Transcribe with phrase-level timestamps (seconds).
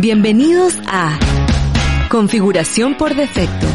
[0.00, 1.18] Bienvenidos a
[2.08, 3.66] Configuración por defecto.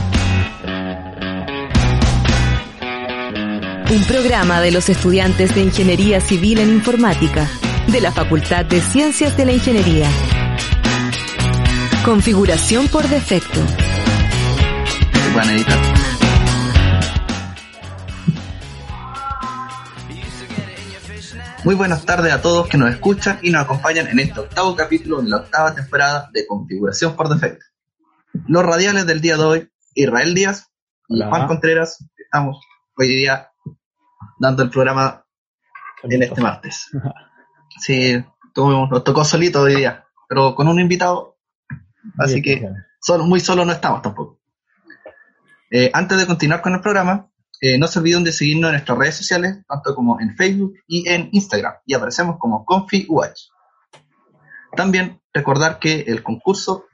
[3.94, 7.50] Un programa de los estudiantes de Ingeniería Civil en Informática
[7.88, 10.10] de la Facultad de Ciencias de la Ingeniería.
[12.06, 13.60] Configuración por defecto.
[21.64, 25.22] Muy buenas tardes a todos que nos escuchan y nos acompañan en este octavo capítulo
[25.22, 27.66] de la octava temporada de Configuración por Defecto.
[28.48, 30.70] Los radiales del día de hoy, Israel Díaz
[31.08, 31.30] y Hola.
[31.30, 32.60] Juan Contreras, estamos
[32.98, 33.50] hoy día
[34.40, 35.26] dando el programa
[36.04, 36.90] en este martes.
[37.80, 41.40] Sí, tuvimos- nos tocó solito hoy día, pero con un invitado,
[42.20, 42.70] así que
[43.02, 44.40] solo, muy solo no estamos tampoco.
[45.72, 47.32] Eh, antes de continuar con el programa,
[47.66, 51.08] eh, no se olviden de seguirnos en nuestras redes sociales, tanto como en Facebook y
[51.08, 53.40] en Instagram, y aparecemos como ConfiWatch.
[54.76, 56.86] También recordar que el concurso,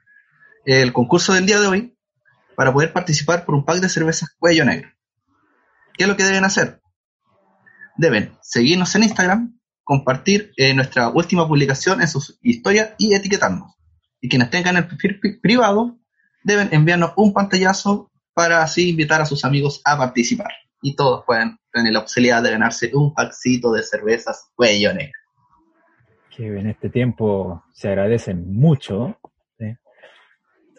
[0.65, 1.97] el concurso del día de hoy,
[2.55, 4.91] para poder participar por un pack de cervezas cuello negro.
[5.97, 6.79] ¿Qué es lo que deben hacer?
[7.97, 13.73] Deben seguirnos en Instagram, compartir eh, nuestra última publicación en sus historias y etiquetarnos.
[14.21, 15.97] Y quienes tengan el perfil pri- privado
[16.43, 18.08] deben enviarnos un pantallazo
[18.39, 20.47] para así invitar a sus amigos a participar.
[20.81, 25.19] Y todos pueden tener la posibilidad de ganarse un packcito de cervezas cuello negro.
[26.33, 29.17] Que en este tiempo se agradecen mucho.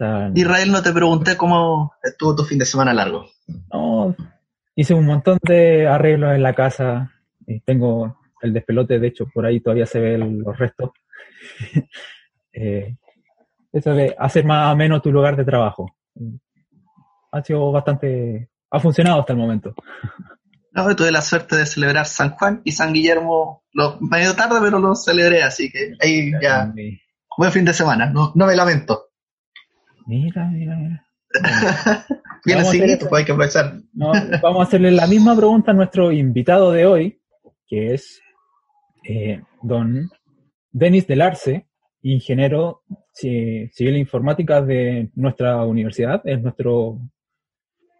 [0.03, 3.27] O Israel, no te pregunté cómo estuvo tu fin de semana largo.
[3.71, 4.17] no,
[4.75, 7.13] hice un montón de arreglos en la casa.
[7.47, 10.93] y tengo el despelote, de hecho, por ahí todavía se ven los restos.
[12.53, 12.97] Eh,
[13.73, 15.95] eso de hacer más ameno tu lugar de trabajo.
[17.33, 18.51] Ha sido bastante...
[18.71, 19.75] Ha funcionado hasta el momento.
[20.73, 24.79] No, tuve la suerte de celebrar San Juan y San Guillermo lo, medio tarde, pero
[24.79, 26.73] lo celebré, así que ahí ya,
[27.37, 29.07] buen fin de semana, no, no me lamento.
[30.07, 31.07] Mira, mira, mira.
[32.45, 33.81] Viene seguido, pues hay que aprovechar.
[33.93, 37.21] No, vamos a hacerle la misma pregunta a nuestro invitado de hoy,
[37.67, 38.21] que es
[39.09, 40.09] eh, don
[40.71, 41.67] Denis Del Arce,
[42.03, 46.23] ingeniero ci- civil informática de nuestra universidad.
[46.25, 47.01] Es nuestro,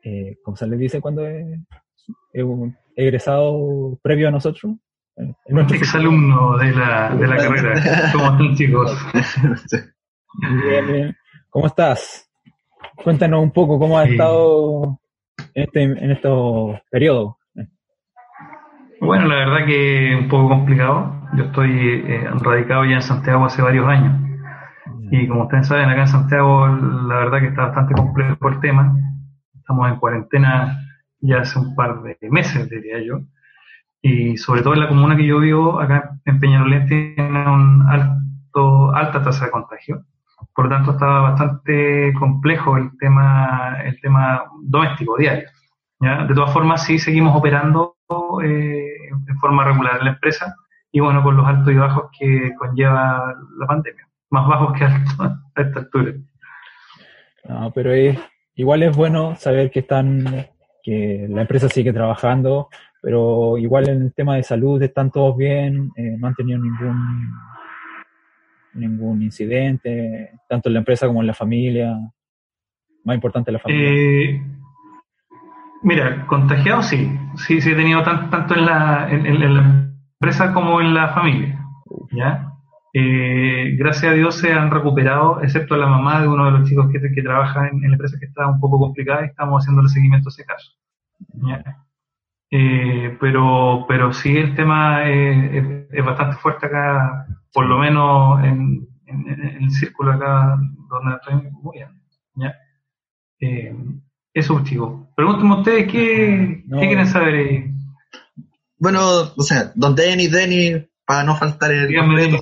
[0.03, 1.59] eh, ¿cómo se le dice cuando es,
[2.33, 4.75] es un egresado previo a nosotros?
[5.17, 7.75] Eh, es nuestro Exalumno de la, de la carrera.
[8.13, 8.99] ¿Cómo están chicos?
[10.69, 11.17] Bien, bien.
[11.51, 12.31] ¿Cómo estás?
[13.03, 14.13] Cuéntanos un poco cómo has Sí.
[14.13, 15.01] estado
[15.55, 17.35] en este, en estos periodos.
[19.01, 21.17] Bueno, la verdad que un poco complicado.
[21.37, 21.71] Yo estoy
[22.07, 24.21] eh, radicado ya en Santiago hace varios años.
[25.11, 28.95] Y como ustedes saben, acá en Santiago la verdad que está bastante complejo el tema.
[29.71, 30.81] Estamos en cuarentena
[31.21, 33.21] ya hace un par de meses, diría yo.
[34.03, 38.93] Y sobre todo en la comuna que yo vivo, acá en Peñalolén, tiene un alto,
[38.93, 40.05] alta tasa de contagio.
[40.57, 45.49] Por lo tanto, estaba bastante complejo el tema, el tema doméstico, diario.
[46.01, 46.25] ¿ya?
[46.25, 47.95] De todas formas, sí seguimos operando
[48.43, 48.89] eh,
[49.29, 50.53] en forma regular en la empresa
[50.91, 54.09] y bueno, con los altos y bajos que conlleva la pandemia.
[54.31, 56.15] Más bajos que altos a esta altura.
[57.49, 58.19] No, pero es,
[58.55, 60.47] igual es bueno saber que están,
[60.83, 62.69] que la empresa sigue trabajando,
[63.03, 67.31] pero igual en el tema de salud están todos bien, eh, no han tenido ningún
[68.75, 71.97] ningún incidente, tanto en la empresa como en la familia.
[73.05, 73.89] Más importante la familia.
[73.91, 74.43] Eh,
[75.83, 79.91] mira, contagiado sí, sí, sí he tenido tan- tanto en la, en, la
[80.21, 81.59] empresa como en la familia.
[82.13, 82.50] ¿ya?
[82.93, 86.91] Eh, gracias a Dios se han recuperado, excepto la mamá de uno de los chicos
[86.91, 89.83] que, que trabaja en, en la empresa que está un poco complicada y estamos haciendo
[89.83, 90.73] el seguimiento a ese caso.
[92.51, 99.29] Eh, pero, pero sí el tema es, bastante fuerte acá, por lo menos en, en-
[99.29, 100.57] en el círculo acá
[100.89, 101.51] donde estoy.
[102.35, 102.55] ¿ya?
[103.41, 103.75] Eh,
[104.35, 105.07] eso, chicos.
[105.15, 106.81] Pregúntenme ustedes qué, No.
[106.81, 107.65] qué quieren saber.
[108.79, 109.01] Bueno,
[109.37, 112.39] o sea, don Denis, Denis, para no faltar el Díganme de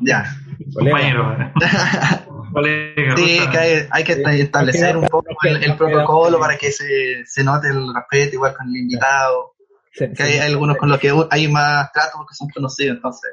[0.00, 0.24] Ya.
[0.72, 1.36] compañero.
[2.50, 6.72] Colega, Sí, que hay, hay que esta- establecer un poco el, el protocolo para que
[6.72, 9.52] se, se note el respeto igual con el invitado.
[9.92, 13.32] Que hay algunos con los que hay más trato porque son conocidos, entonces,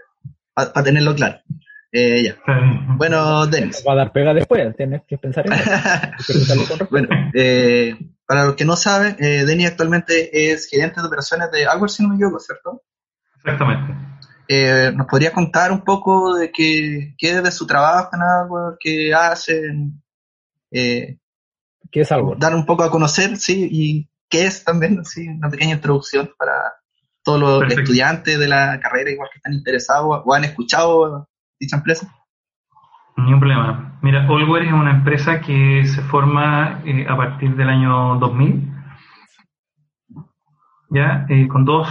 [0.53, 1.37] para tenerlo claro.
[1.89, 2.35] Eh, ya.
[2.97, 3.85] Bueno, Denis.
[3.87, 6.87] Va a dar pega después, tienes que pensar en eso.
[6.91, 7.95] bueno, eh,
[8.27, 12.03] para los que no saben, eh, Denis actualmente es gerente de operaciones de Algo si
[12.03, 12.81] no me equivoco, ¿cierto?
[13.37, 13.93] Exactamente.
[14.47, 19.13] Eh, ¿Nos podría contar un poco de qué, qué es de su trabajo en qué
[19.13, 20.03] hacen?
[20.71, 21.17] Eh,
[21.91, 22.35] ¿Qué es algo?
[22.35, 26.73] Dar un poco a conocer, sí, y qué es también, sí, una pequeña introducción para
[27.23, 31.29] todos los estudiantes de la carrera, igual que están interesados o han escuchado
[31.59, 32.13] dicha empresa.
[33.15, 33.99] Ningún problema.
[34.01, 38.73] Mira, Allware es una empresa que se forma eh, a partir del año 2000,
[40.89, 41.87] ya, eh, con dos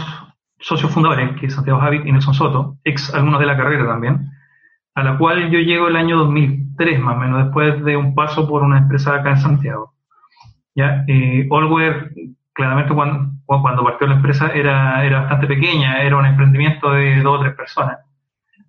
[0.63, 4.31] socios fundadores, que es Santiago Javi y Nelson Soto, ex algunos de la carrera también,
[4.95, 8.49] a la cual yo llego el año 2003, más o menos, después de un paso
[8.49, 9.95] por una empresa acá en Santiago.
[10.75, 12.13] Ya, eh, Allware,
[12.53, 17.39] claramente cuando, cuando partió la empresa era, era bastante pequeña, era un emprendimiento de dos
[17.39, 17.99] o tres personas.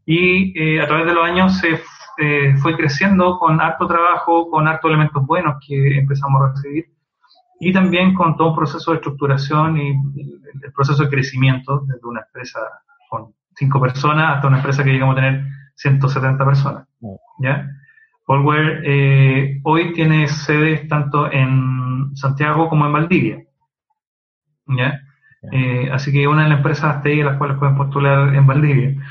[0.05, 1.79] Y eh, a través de los años se
[2.17, 6.85] eh, fue creciendo con harto trabajo, con harto elementos buenos que empezamos a recibir
[7.59, 12.21] y también con todo un proceso de estructuración y el proceso de crecimiento desde una
[12.21, 12.59] empresa
[13.09, 15.45] con cinco personas hasta una empresa que llegamos a tener
[15.75, 16.87] 170 personas.
[17.39, 17.67] ¿ya?
[18.27, 23.43] Allware eh, hoy tiene sedes tanto en Santiago como en Valdivia.
[24.67, 24.99] ¿ya?
[25.51, 28.95] Eh, así que una de las empresas TI a las cuales pueden postular en Valdivia.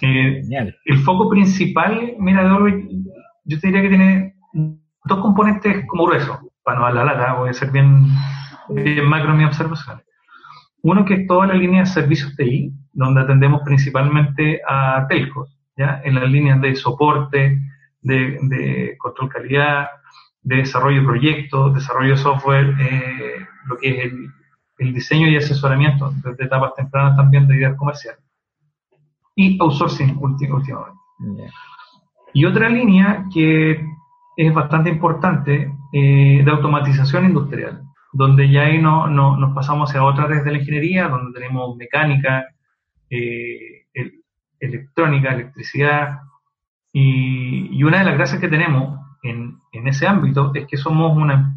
[0.00, 0.42] Eh,
[0.84, 2.48] el foco principal, mira,
[3.44, 7.50] yo te diría que tiene dos componentes como gruesos, para no dar la lata, voy
[7.50, 8.08] a ser bien,
[8.68, 10.02] bien macro en mi observación.
[10.82, 16.00] Uno que es toda la línea de servicios TI, donde atendemos principalmente a telcos, ¿ya?
[16.02, 17.60] en las líneas de soporte,
[18.00, 19.86] de, de control calidad,
[20.42, 24.28] de desarrollo de proyectos, desarrollo de software, eh, lo que es el,
[24.78, 28.24] el, diseño y asesoramiento desde etapas tempranas también de ideas comerciales.
[29.36, 30.98] Y outsourcing últimamente.
[32.34, 33.86] Y otra línea que
[34.36, 37.80] es bastante importante eh, de automatización industrial,
[38.12, 41.74] donde ya ahí no, no, nos pasamos a otra red de la ingeniería, donde tenemos
[41.74, 42.48] mecánica,
[43.08, 43.86] eh,
[44.60, 46.18] electrónica, electricidad,
[46.92, 51.56] y, una de las gracias que tenemos en, ese ámbito es que somos una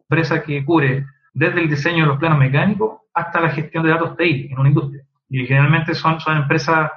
[0.00, 4.14] empresa que cubre desde el diseño de los planos mecánicos hasta la gestión de datos
[4.18, 5.04] TI en una industria.
[5.30, 6.90] Y generalmente son empresas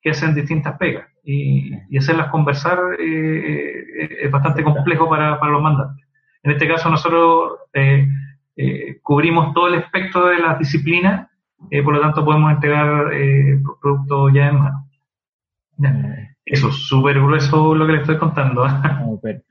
[0.00, 1.07] que hacen distintas pegas.
[1.30, 3.84] Y, y hacerlas conversar eh,
[4.22, 6.06] es bastante complejo para, para, los mandantes.
[6.42, 8.08] En este caso nosotros eh,
[8.56, 11.28] eh cubrimos todo el espectro de las disciplinas,
[11.70, 13.10] eh, por lo tanto podemos entregar
[13.82, 14.88] productos ya en mano.
[16.46, 18.64] Eso es súper grueso lo que le estoy contando.
[19.22, 19.42] pero,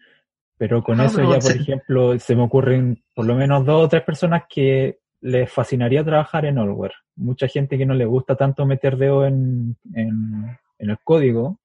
[0.57, 4.01] pero, con eso ya, por ejemplo, se me ocurren por lo menos dos o tres
[4.01, 6.93] personas que les fascinaría trabajar en Allware.
[7.15, 11.59] Mucha gente que no le gusta tanto meter dedo en, en, el código,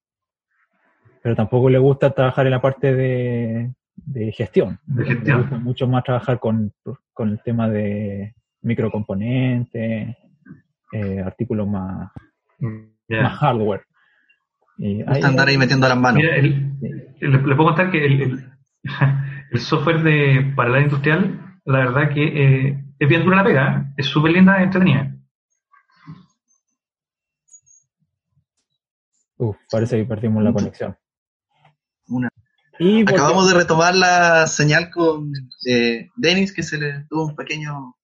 [1.23, 4.79] pero tampoco le gusta trabajar en la parte de, de gestión.
[4.87, 5.37] De gestión.
[5.37, 6.73] Le gusta mucho más trabajar con,
[7.13, 10.17] con el tema de microcomponentes,
[10.93, 12.11] eh, artículos más,
[13.09, 13.83] más hardware.
[14.79, 16.23] Y gusta andar ahí metiendo las manos.
[16.23, 18.23] Mira, le, puedo contar que el,
[19.53, 23.77] el, software de para la industrial, la verdad que eh, es bien dura la pega,
[23.77, 23.95] ¿eh?
[23.99, 25.15] es súper linda y entretenida.
[29.37, 30.97] Uf, parece que perdimos la conexión.
[32.83, 35.33] Y Acabamos de retomar la señal con
[35.67, 37.95] eh, Denis, que se le tuvo un pequeño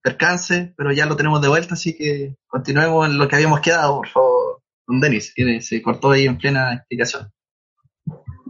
[0.00, 3.96] percance, pero ya lo tenemos de vuelta, así que continuemos en lo que habíamos quedado,
[3.96, 7.28] por favor, con Denis, que se cortó ahí en plena explicación.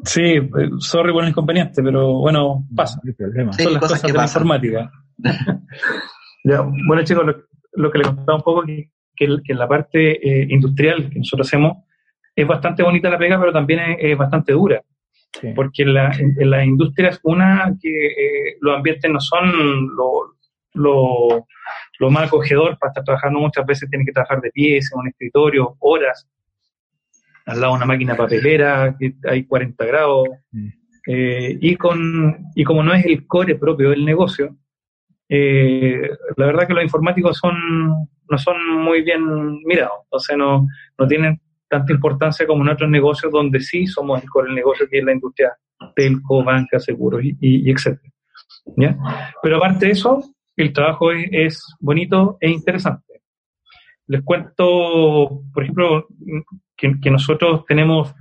[0.04, 3.00] Sí, eh, sorry por el inconveniente, pero bueno, pasa.
[3.56, 4.92] Son las cosas, de la informática.
[6.86, 7.24] bueno, chicos,
[7.72, 11.48] lo, que les contaba un poco que, que, en la parte eh, industrial que nosotros
[11.48, 11.78] hacemos
[12.36, 14.80] es bastante bonita la pega, pero también es, bastante dura.
[15.54, 20.34] Porque en la, en, la, industria es una que eh, los ambientes no son lo,
[20.74, 21.46] lo,
[21.98, 23.38] lo, más acogedor para estar trabajando.
[23.38, 26.26] Muchas veces tienen que trabajar de pie, en un escritorio, horas,
[27.46, 30.28] al lado de una máquina papelera, que hay 40 grados.
[31.06, 34.56] Eh, y, con, y como no es el core propio del negocio,
[35.28, 39.22] eh, la verdad que los informáticos son, no son muy bien
[39.64, 40.66] mirados, o sea, no,
[40.98, 44.98] no tienen tanta importancia como en otros negocios donde sí somos el core negocio, que
[44.98, 45.56] es la industria
[45.94, 48.12] telco, banca, seguros y, y, etcétera.
[49.42, 50.22] Pero aparte de eso,
[50.56, 53.22] el trabajo es, bonito e interesante.
[54.06, 56.08] Les cuento, por ejemplo,
[56.76, 58.14] que, nosotros tenemos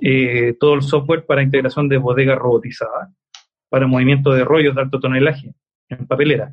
[0.00, 3.10] eh, todo el software para integración de bodegas robotizadas,
[3.68, 5.54] para movimiento de rollos de alto tonelaje
[5.88, 6.52] en papelera.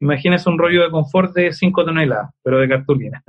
[0.00, 3.22] Imagínese un rollo de confort de 5 toneladas, pero de cartulina.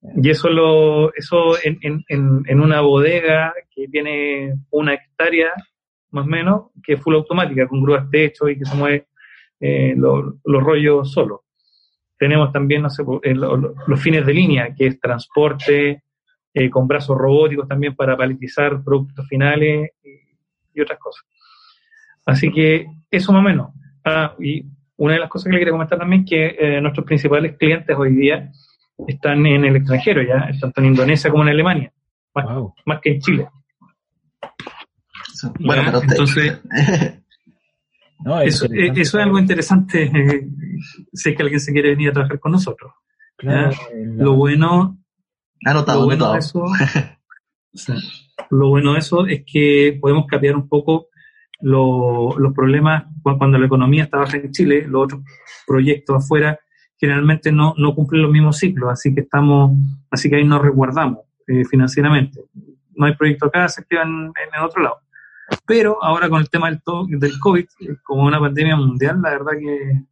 [0.00, 2.04] Y eso lo, eso en, en,
[2.46, 5.52] en, una bodega que tiene una hectárea,
[6.10, 9.08] más o menos, que es full automática, con grúas techo y que se mueve
[9.60, 11.44] eh, los rollos solo.
[12.16, 16.02] Tenemos también, no sé, eh, los fines de línea, que es transporte,
[16.54, 21.24] eh, con brazos robóticos también para paletizar productos finales y, otras cosas.
[22.24, 23.72] Así que eso más o menos.
[24.04, 24.64] Ah, y
[24.96, 27.96] una de las cosas que le quería comentar también es que eh, nuestros principales clientes
[27.96, 28.52] hoy día
[29.06, 31.92] están en el extranjero, ya, tanto en Indonesia como en Alemania,
[32.84, 33.48] más, que en Chile.
[35.60, 36.60] Bueno, entonces,
[38.44, 40.10] eso, es algo interesante
[41.12, 42.92] si es que alguien se quiere venir a trabajar con nosotros.
[43.94, 44.98] Lo bueno
[45.64, 46.64] Anotado, lo bueno De eso,
[48.50, 51.08] lo bueno de eso es que podemos cambiar un poco
[51.60, 55.22] los problemas cuando la economía está baja en Chile, los otros
[55.66, 56.58] proyectos afuera
[56.98, 59.72] generalmente no, no cumplen los mismos ciclos, así que estamos,
[60.10, 62.40] así que ahí nos resguardamos eh, financieramente.
[62.94, 64.98] No hay proyecto acá, se activan en, el otro lado.
[65.66, 69.52] Pero ahora con el tema del, del COVID, eh, como una pandemia mundial, la verdad
[69.58, 70.02] que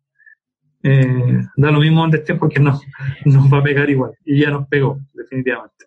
[0.88, 2.80] eh, da lo mismo donde esté porque no,
[3.24, 4.12] nos va a pegar igual.
[4.24, 5.86] Y ya nos pegó, definitivamente.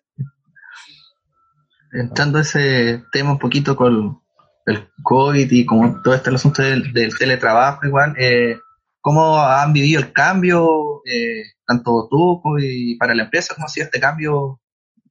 [1.92, 4.20] Entrando a ese tema un poquito con
[4.66, 8.58] el COVID y como todo este asunto del, teletrabajo igual, eh,
[9.00, 13.84] ¿cómo han vivido el cambio, eh, tanto tú y para la empresa, cómo ha sido
[13.84, 14.60] este cambio?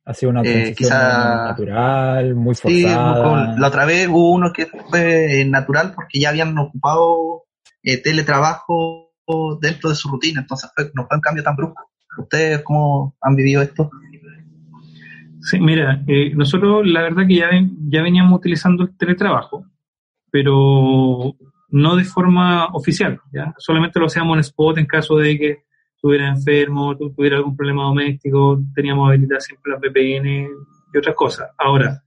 [0.06, 3.54] Ha sido una eh, transición natural, muy forzada.
[3.54, 7.44] Sí, la otra vez hubo uno que fue natural porque ya habían ocupado
[8.04, 9.10] teletrabajo
[9.62, 11.90] dentro de su rutina, entonces no fue un cambio tan brusco.
[12.18, 13.90] ¿Ustedes cómo han vivido esto?
[15.42, 17.50] Sí, mira, eh, nosotros la verdad que ya,
[17.88, 19.66] ya veníamos utilizando el teletrabajo,
[20.32, 21.36] pero
[21.72, 23.54] no de forma oficial, ¿ya?
[23.58, 25.64] Solamente lo hacíamos en spot en caso de que
[25.96, 30.50] estuviera enfermo, tuviera algún problema doméstico, teníamos habilidad siempre las VPN
[30.94, 31.50] y otras cosas.
[31.58, 32.02] Ahora,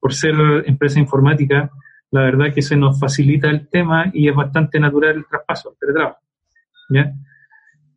[0.00, 0.34] por ser
[0.66, 1.70] empresa informática,
[2.10, 5.78] la verdad que se nos facilita el tema y es bastante natural el traspaso, el
[5.78, 6.18] teletrabajo.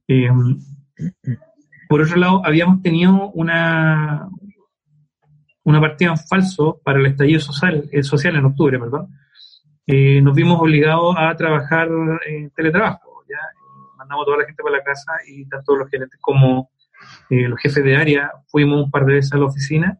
[0.07, 0.29] Eh,
[1.87, 4.27] por otro lado, habíamos tenido una,
[5.63, 9.09] una partida en falso para el estallido social, el social en octubre, perdón.
[9.87, 11.89] Eh, nos vimos obligados a trabajar
[12.25, 13.23] en teletrabajo.
[13.29, 13.37] ¿ya?
[13.97, 16.69] Mandamos a toda la gente para la casa y tanto los gerentes como
[17.29, 19.99] eh, los jefes de área fuimos un par de veces a la oficina,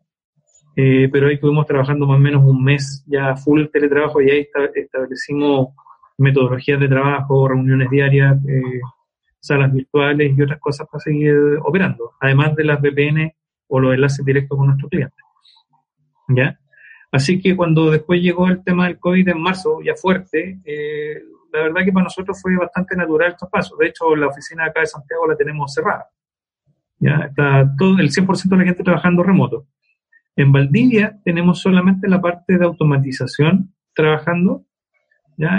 [0.76, 5.70] pero ahí estuvimos trabajando más o menos un mes ya full teletrabajo y ahí establecimos
[6.18, 8.82] metodologías de trabajo, reuniones diarias, eh,
[9.40, 13.34] salas virtuales y otras cosas para seguir operando, además de las VPN
[13.68, 15.24] o los enlaces directos con nuestros clientes.
[16.30, 16.60] ¿Ya?
[17.16, 21.22] Así que cuando después llegó el tema del COVID en marzo, ya fuerte, eh,
[21.54, 23.78] la verdad que para nosotros fue bastante natural estos pasos.
[23.78, 26.10] De hecho, la oficina acá de Santiago la tenemos cerrada.
[27.00, 29.66] Ya está todo el 100% de la gente trabajando remoto.
[30.36, 34.66] En Valdivia tenemos solamente la parte de automatización trabajando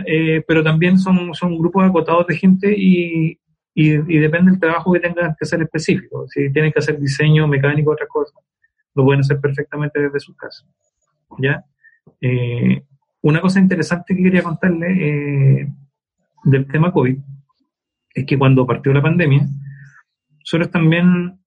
[0.07, 3.39] eh, pero también son, son grupos acotados de gente y,
[3.75, 6.27] y, depende del trabajo que tengan que hacer específico.
[6.29, 8.35] Si tienen que hacer diseño mecánico, otra cosa,
[8.95, 10.67] lo pueden hacer perfectamente desde sus casas.
[11.39, 11.65] ¿Ya?
[12.21, 12.83] Eh,
[13.23, 15.69] una cosa interesante que quería contarle eh,
[16.45, 17.19] del tema COVID
[18.15, 19.47] es que cuando partió la pandemia,
[20.39, 21.39] nosotros también,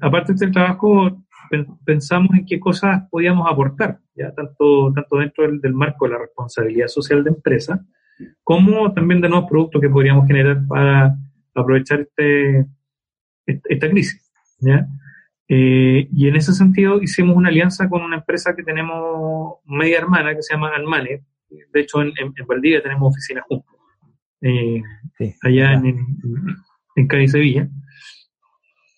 [0.00, 1.24] aparte del trabajo,
[1.84, 6.88] pensamos en qué cosas podíamos aportar, ya tanto, tanto dentro del, marco de la responsabilidad
[6.88, 7.84] social de empresa,
[8.42, 11.16] como también de nuevos productos que podríamos generar para
[11.54, 12.66] aprovechar este,
[13.46, 14.32] esta crisis.
[14.60, 14.86] ¿ya?
[15.54, 20.34] Eh, y en ese sentido hicimos una alianza con una empresa que tenemos media hermana
[20.34, 21.26] que se llama Almane.
[21.50, 23.76] De hecho, en, en, Valdivia tenemos oficinas juntos,
[24.40, 24.82] eh,
[25.42, 26.06] allá en, en,
[26.96, 27.68] en Cádiz, Sevilla.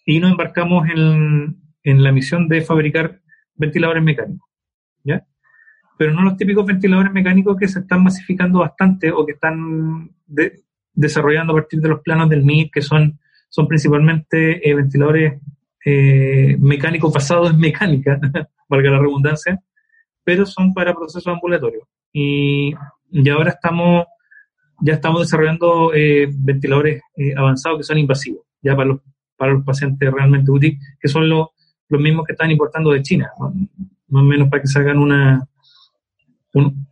[0.06, 3.20] Y nos embarcamos en, en la misión de fabricar
[3.56, 4.48] ventiladores mecánicos.
[5.02, 5.26] ¿ya?
[5.98, 10.08] Pero no los típicos ventiladores mecánicos que se están masificando bastante o que están
[10.92, 13.18] desarrollando a partir de los planos del MIT, que son,
[13.48, 15.40] son principalmente eh, ventiladores
[15.84, 18.18] eh, mecánicos basados en mecánica,
[18.68, 19.60] valga la redundancia,
[20.22, 21.84] pero son para procesos ambulatorios.
[22.12, 22.74] Y,
[23.10, 24.06] y ahora estamos,
[24.80, 27.02] ya estamos desarrollando eh, ventiladores
[27.36, 29.00] avanzados que son invasivos, ya para los,
[29.36, 31.48] para los pacientes realmente útiles, que son los
[31.88, 35.46] los mismos que están importando de China, más o menos para que se hagan una,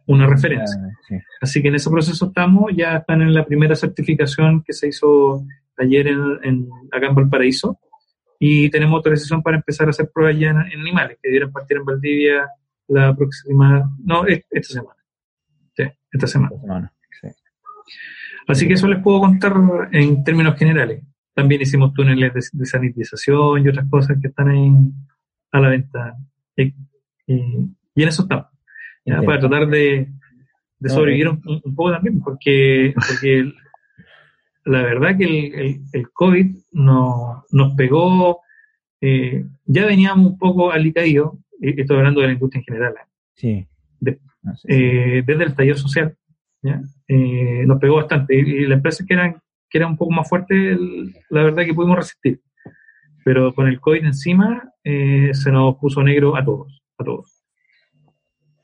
[0.07, 0.81] una referencia.
[0.81, 4.89] Ah, Así que en ese proceso estamos, ya están en la primera certificación que se
[4.89, 5.45] hizo
[5.79, 7.79] ayer en, acá en Valparaíso
[8.45, 11.85] y tenemos autorización para empezar a hacer pruebas ya en, animales, que debieran partir en
[11.85, 12.49] Valdivia
[12.89, 14.97] la próxima, no, esta semana.
[15.77, 16.93] Sí, esta semana.
[18.49, 19.55] Así que eso les puedo contar
[19.93, 21.05] en términos generales.
[21.33, 24.73] también hicimos túneles de, sanitización y otras cosas que están ahí
[25.53, 26.17] a la venta.
[26.57, 26.75] Y,
[27.29, 28.47] en eso estamos,
[29.25, 30.09] para tratar de,
[30.85, 33.53] sobrevivir un, poco también, porque, porque
[34.65, 38.41] la verdad que el, el, COVID no, nos pegó,
[39.01, 42.95] eh, ya veníamos un poco alicaídos, estoy hablando de la industria en general,
[43.35, 43.67] sí.
[44.67, 46.17] Eh, desde el taller social,
[47.07, 48.35] eh, nos pegó bastante.
[48.35, 49.41] Y, las empresas que eran,
[49.71, 50.79] que eran un poco más fuertes,
[51.31, 52.41] la verdad que pudimos resistir.
[53.25, 57.45] Pero con el COVID encima, se nos puso negro a todos, a todos.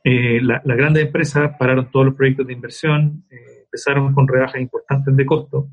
[0.04, 3.24] las grandes empresas pararon todos los proyectos de inversión,
[3.64, 5.68] empezaron con rebajas importantes de costo,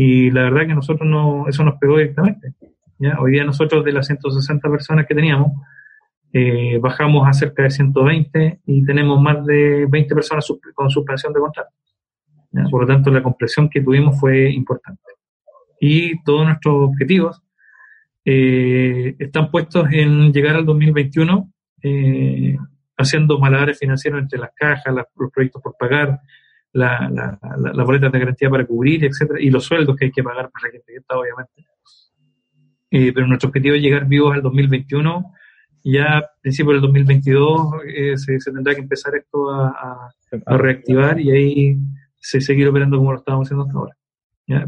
[0.00, 2.54] y la verdad que nosotros no, eso nos pegó directamente.
[3.18, 5.50] Hoy día nosotros de las 160 personas que teníamos,
[6.32, 11.40] eh, bajamos a cerca de 120 y tenemos más de 20 personas con suspensión de
[11.40, 11.70] contrato.
[12.70, 15.02] Por lo tanto, la compresión que tuvimos fue importante.
[15.80, 17.42] Y todos nuestros objetivos
[18.24, 21.52] eh, están puestos en llegar al 2021
[21.82, 22.56] eh,
[22.96, 26.20] haciendo malabares financieros entre las cajas, los proyectos por pagar,
[26.72, 27.38] la, la,
[27.72, 30.66] la, boleta de garantía para cubrir, etcétera, y los sueldos que hay que pagar para
[30.66, 31.66] la gente que está, obviamente.
[32.90, 35.32] Eh, pero nuestro objetivo es llegar vivos al 2021.
[35.84, 40.10] Ya a principios del 2022 eh, se, tendrá que empezar esto a,
[40.46, 41.78] reactivar y ahí
[42.20, 43.96] se seguir operando como lo estábamos haciendo hasta ahora.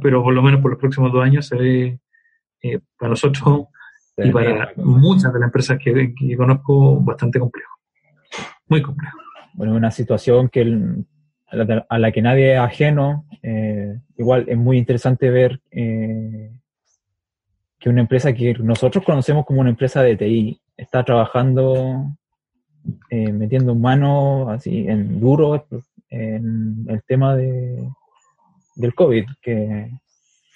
[0.02, 2.00] Pero por lo menos por los próximos dos años se ve
[2.62, 3.66] eh, para nosotros
[4.16, 7.74] y para muchas de las empresas que, que conozco bastante complejo.
[8.68, 9.18] Muy complejo.
[9.54, 11.06] Bueno, una situación que el,
[11.50, 13.26] a la, que nadie es ajeno.
[13.42, 16.52] Eh, igual es muy interesante ver eh,
[17.78, 22.12] que una empresa que nosotros conocemos como una empresa de TI está trabajando,
[23.10, 25.66] eh, metiendo mano así en duro
[26.08, 27.88] en el tema de,
[28.76, 29.90] del COVID, que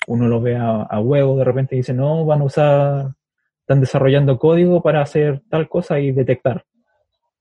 [0.07, 3.15] uno lo ve a, huevo de repente y dice, no, van a usar,
[3.61, 6.65] están desarrollando código para hacer tal cosa y detectar.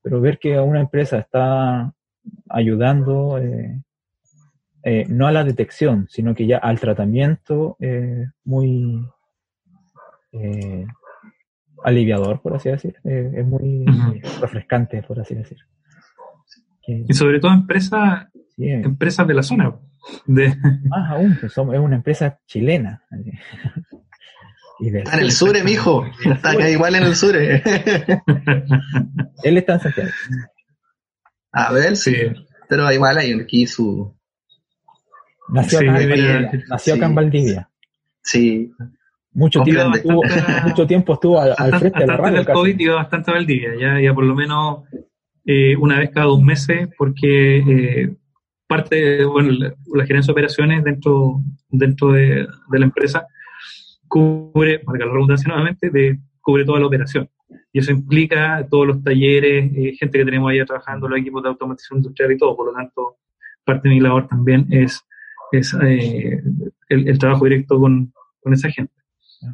[0.02, 1.92] Pero ver que una empresa está
[2.48, 3.80] ayudando eh,
[4.82, 9.06] eh, no a la detección, sino que ya al tratamiento eh, muy
[11.84, 12.96] aliviador, por así decir.
[13.04, 13.84] es muy
[14.40, 15.58] refrescante, por así decir.
[16.86, 19.74] y sobre todo empresas empresas de la zona.
[20.26, 20.54] De...
[20.86, 23.02] Más aún, que es una empresa chilena.
[24.80, 26.04] está en el sur, mijo.
[26.24, 27.36] Está igual en el sur.
[27.36, 27.62] Él
[29.56, 30.10] está en Santiago.
[31.54, 32.14] A ver, sí.
[32.68, 34.12] Pero igual hay aquí su.
[35.48, 36.52] Nació, acá, en Valdivia.
[36.68, 37.70] Nació acá en Valdivia.
[38.22, 38.72] Sí.
[39.32, 40.22] Mucho tiempo, estuvo,
[40.64, 42.38] mucho tiempo estuvo al, frente de la radio.
[42.40, 44.84] el COVID iba bastante a Valdivia, ya, ya por lo menos
[45.44, 48.16] eh, una vez cada dos meses, porque eh,
[48.68, 53.26] parte, de, bueno, la, gerencia de operaciones dentro, dentro de, de la empresa
[54.06, 57.28] cubre, marca la redundancia nuevamente, de, cubre toda la operación.
[57.72, 61.48] Y eso implica todos los talleres, eh, gente que tenemos allá trabajando, los equipos de
[61.50, 62.56] automatización industrial y todo.
[62.56, 63.16] Por lo tanto,
[63.64, 65.02] parte de mi labor también es,
[65.52, 66.42] es eh,
[66.88, 68.92] el, trabajo directo con, con esa gente.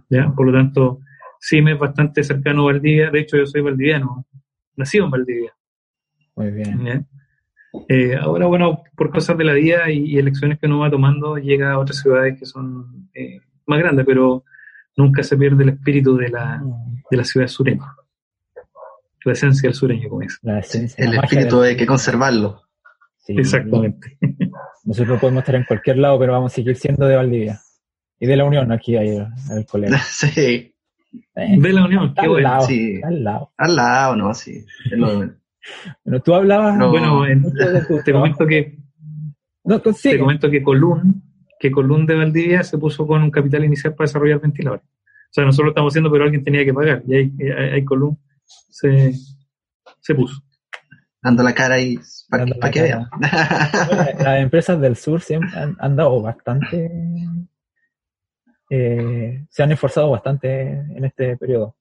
[0.08, 0.30] ¿ya?
[0.30, 1.00] Por lo tanto,
[1.40, 3.10] sí me es bastante cercano a Valdivia.
[3.10, 4.26] De hecho, yo soy valdiviano,
[4.76, 5.54] nacido en Valdivia.
[6.36, 7.06] Muy bien.
[7.88, 11.72] Eh, ahora, bueno, por cosas de la vida y, elecciones que uno va tomando, llega
[11.72, 13.10] a otras ciudades que son
[13.66, 14.44] más grandes, pero
[15.00, 16.62] nunca se pierde el espíritu de la,
[17.10, 17.94] de la ciudad sureña.
[19.24, 20.40] La esencia del sureño, como es.
[20.96, 22.62] el espíritu hay que conservarlo.
[23.26, 24.18] Exactamente.
[24.84, 27.60] Nosotros podemos estar en cualquier lado, pero vamos a seguir siendo de Valdivia.
[28.18, 29.18] Y de la Unión, aquí hay
[29.50, 29.98] el colega.
[30.10, 30.74] Sí.
[31.34, 32.48] Eh, de la Unión, qué bueno.
[32.48, 33.00] Lado, sí.
[33.02, 33.52] Al lado.
[33.56, 34.64] Al lado, no, sí.
[36.04, 36.78] bueno, tú hablabas.
[36.78, 37.24] bueno,
[38.04, 38.78] te comento que.
[39.64, 41.29] No, te comento que Colún
[41.60, 44.82] que Colún de Valdivia se puso con un capital inicial para desarrollar ventiladores.
[44.82, 47.02] O sea, nosotros lo estamos haciendo, pero alguien tenía que pagar.
[47.06, 47.32] Y ahí,
[47.74, 48.18] ahí Colún
[48.70, 49.12] se,
[50.00, 50.42] se puso.
[51.22, 51.98] Dando la cara ahí
[52.30, 53.06] para, que vean.
[53.20, 56.90] Las empresas del sur siempre han, dado bastante.
[58.70, 61.76] Eh, se han esforzado bastante en este periodo.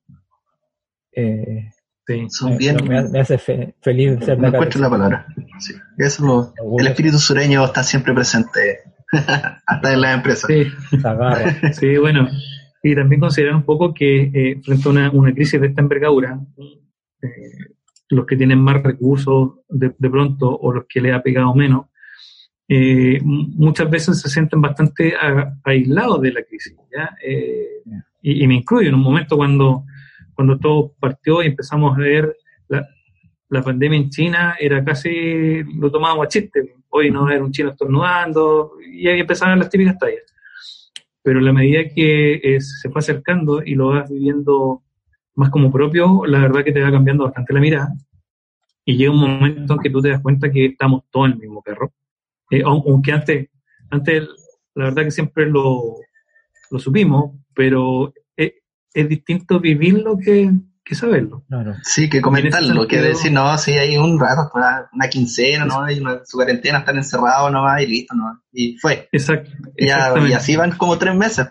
[1.13, 1.69] Eh,
[2.05, 2.85] sí, son bien.
[2.85, 5.25] Me, hace feliz ser de encuentro la palabra.
[5.59, 5.73] Sí.
[5.97, 8.89] Eso, el espíritu sureño está siempre presente
[9.65, 10.47] hasta en las empresas.
[10.47, 10.67] Sí,
[11.73, 12.27] sí, bueno.
[12.81, 16.39] Y también considerar un poco que eh, frente a una, una, crisis de esta envergadura,
[17.21, 17.27] eh,
[18.09, 21.87] los que tienen más recursos de, pronto o los que le ha pegado menos,
[22.67, 25.13] eh, muchas veces se sienten bastante
[25.63, 26.75] aislados de la crisis.
[26.95, 27.09] ¿ya?
[28.21, 29.85] Y, y, me incluyo en un momento cuando,
[30.33, 32.35] cuando todo partió y empezamos a ver
[33.49, 37.69] la, pandemia en China, era casi, lo tomábamos a chiste hoy no era un chino
[37.69, 40.23] estornudando, y ahí empezaban las típicas tallas.
[41.21, 44.83] pero la medida que se fue acercando y lo vas viviendo
[45.35, 47.93] más como propio, la verdad que te va cambiando bastante la mirada.
[48.85, 51.39] Y llega un momento en que tú te das cuenta que estamos todos en el
[51.39, 51.93] mismo carro.
[52.49, 53.49] Eh, aunque antes,
[53.91, 54.27] antes,
[54.73, 55.97] la verdad que siempre lo,
[56.71, 58.53] lo supimos, pero es,
[58.93, 60.51] es distinto vivirlo que,
[60.89, 61.45] que saberlo.
[61.83, 65.83] Sí, que comentarlo, que decir, no, sí, hay un rato, una, quincena, ¿no?
[65.83, 68.41] Hay una, su cuarentena, están encerrados nomás y listo, ¿no?
[68.51, 69.07] Y fue.
[69.11, 69.51] Exacto.
[69.77, 71.47] Y, así van como tres meses.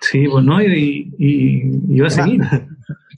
[0.00, 2.40] Sí, pues no, y, y, va a seguir.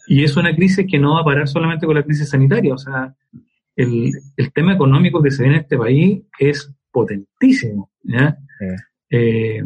[0.07, 2.79] y es una crisis que no va a parar solamente con la crisis sanitaria, o
[2.79, 3.15] sea,
[3.77, 8.39] el, el tema económico que se ve en este país es potentísimo, ¿ya?
[9.11, 9.63] Eh,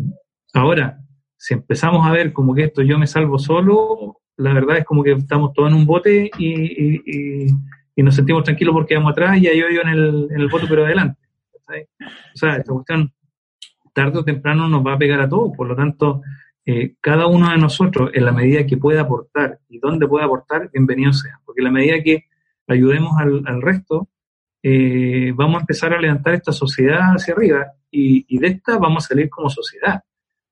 [0.55, 0.98] ahora,
[1.37, 5.03] si empezamos a ver como que esto yo me salvo solo, la verdad es como
[5.03, 7.47] que estamos todos en un bote y,
[7.97, 10.85] nos sentimos tranquilos porque vamos atrás y hay hoyo en el, en el bote pero
[10.85, 11.21] adelante.
[11.68, 13.12] O sea, esta cuestión
[13.92, 16.23] tarde o temprano nos va a pegar a todos, por lo tanto,
[16.64, 20.71] eh, cada uno de nosotros, en la medida que pueda aportar y dónde pueda aportar,
[20.73, 22.27] bienvenido sea, porque en la medida que
[22.68, 24.09] ayudemos al, resto,
[24.62, 29.05] eh, vamos a empezar a levantar esta sociedad hacia arriba y, y, de esta vamos
[29.05, 30.03] a salir como sociedad,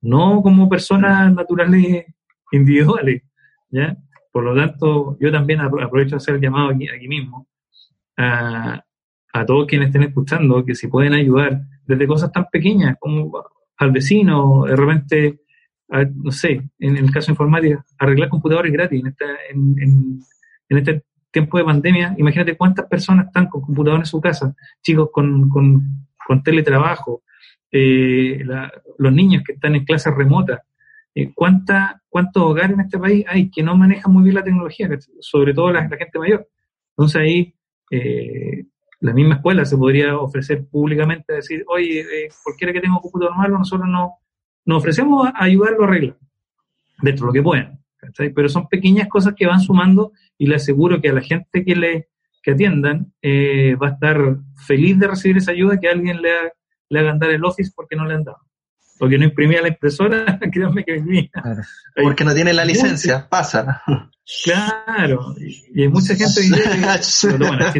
[0.03, 2.07] no como personas naturales
[2.51, 3.23] individuales.
[3.71, 3.97] ¿Ya?
[4.33, 7.49] Por lo tanto, yo también aprovecho de hacer el llamado aquí, aquí mismo
[8.17, 8.85] a,
[9.33, 13.33] a, todos quienes estén escuchando que si pueden ayudar desde cosas tan pequeñas como
[13.81, 15.41] al vecino, de repente,
[15.89, 20.21] no sé, en el caso de informática, arreglar computadores gratis en, en,
[20.69, 22.15] en, este tiempo de pandemia.
[22.19, 27.23] Imagínate cuántas personas están con computadores en su casa, chicos con, con, con teletrabajo,
[27.73, 28.45] eh,
[28.99, 30.61] los niños que están en clases remotas.
[31.15, 34.89] Eh, ¿cuánta, ¿cuántos hogares en este país hay que no manejan muy bien la tecnología,
[35.21, 36.49] sobre todo la, gente mayor?
[36.91, 37.55] Entonces ahí
[37.91, 38.65] eh,
[39.01, 43.37] la misma escuela se podría ofrecer públicamente, decir, oye, eh, cualquiera que tenga un computador
[43.37, 44.19] malo, nosotros no,
[44.65, 46.17] nos ofrecemos a ayudarlo a arreglar,
[47.03, 47.81] dentro de lo que puedan.
[48.17, 51.77] Pero son pequeñas cosas que van sumando y le aseguro que a la gente que
[51.77, 52.09] le
[52.43, 56.31] que atiendan eh, va a estar feliz de recibir esa ayuda que alguien le,
[56.89, 58.39] le haga andar el office porque no le han dado
[59.01, 61.31] porque no imprimía la impresora, créanme que vivía.
[61.97, 63.83] Porque no tiene la licencia, pasa.
[64.45, 67.73] Claro, y, hay mucha gente que lo toman a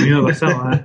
[0.00, 0.84] mí me ha pasado, ¿eh?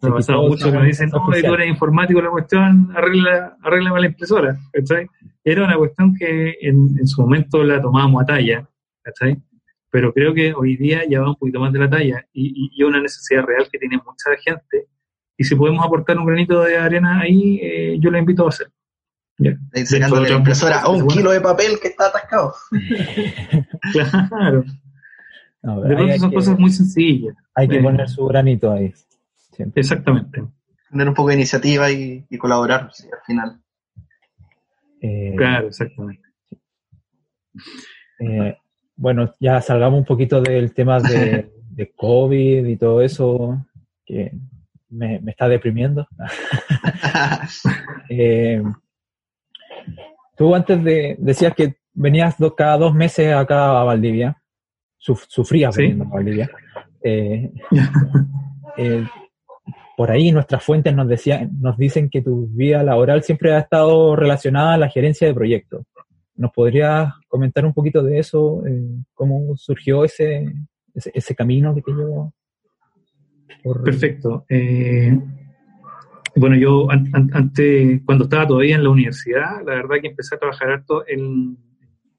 [0.00, 4.00] me ha pasado mucho que me dicen, no, tú eres informático, la cuestión, arregla, arréglame
[4.00, 5.08] la impresora, ¿cachai?
[5.42, 8.68] Era una cuestión que en, en su momento la tomábamos a talla,
[9.02, 9.36] ¿cachai?
[9.90, 12.70] Pero creo que hoy día ya va un poquito más de la talla y, y,
[12.72, 14.86] y una necesidad real que tiene mucha gente
[15.38, 18.68] y si podemos aportar un granito de arena ahí, eh, yo lo invito a hacer.
[19.74, 22.54] Ahí sacando la impresora a un kilo de papel que está atascado.
[23.92, 24.64] claro.
[25.62, 27.36] de pronto son cosas muy sencillas.
[27.54, 28.94] Hay que eh, poner su granito ahí.
[29.74, 30.42] Exactamente.
[30.90, 33.60] Tener un poco de iniciativa y, colaborar al final.
[35.02, 36.22] Eh, claro, exactamente.
[38.96, 43.66] bueno, ya salgamos un poquito del tema de, de COVID y todo eso,
[44.06, 44.32] que
[44.90, 46.06] me, está deprimiendo.
[48.08, 48.62] Eh,
[50.36, 54.40] tú antes de, decías que venías cada dos meses acá a Valdivia,
[54.96, 56.48] sufrías viniendo a Valdivia.
[57.02, 57.52] Eh,
[58.76, 59.04] eh,
[59.96, 64.14] por ahí nuestras fuentes nos, decían, nos dicen que tu vida laboral siempre ha estado
[64.14, 65.84] relacionada a la gerencia de proyectos.
[66.36, 68.62] ¿Nos podrías comentar un poquito de eso?
[69.14, 70.52] ¿Cómo surgió ese,
[70.94, 72.32] ese, ese camino que te llevó?
[73.84, 74.44] Perfecto.
[74.48, 75.18] Eh,
[76.36, 80.70] bueno, yo antes, cuando estaba todavía en la universidad, la verdad que empecé a trabajar
[80.70, 81.56] harto en,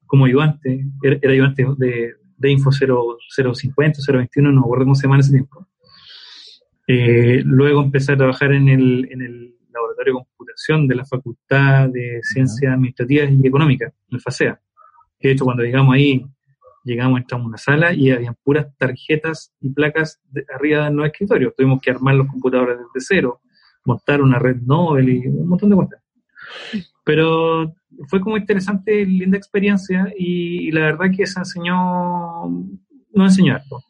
[0.05, 5.31] como ayudante, era, ayudante de, de Info 050, 021, no recuerdo cómo se llama ese
[5.31, 5.67] tiempo.
[6.87, 11.89] Eh, luego empecé a trabajar en el, en el laboratorio de computación de la Facultad
[11.89, 14.59] de Ciencias Administrativas y Económicas, el FACEA.
[15.19, 16.25] De hecho, cuando llegamos ahí,
[16.87, 21.05] llegamos, entramos a una sala y habían puras tarjetas y placas de, arriba de los
[21.05, 21.53] escritorios.
[21.55, 23.41] Tuvimos que armar los computadores desde cero,
[23.85, 26.01] montar una red Nobel y un montón de cosas.
[27.03, 27.75] Pero
[28.07, 33.83] fue como interesante, linda experiencia y, la verdad que se enseñó, no enseñó algo.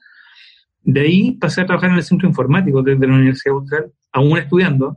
[0.83, 4.95] De ahí pasé a trabajar en el centro informático desde la Universidad Austral, aún estudiando,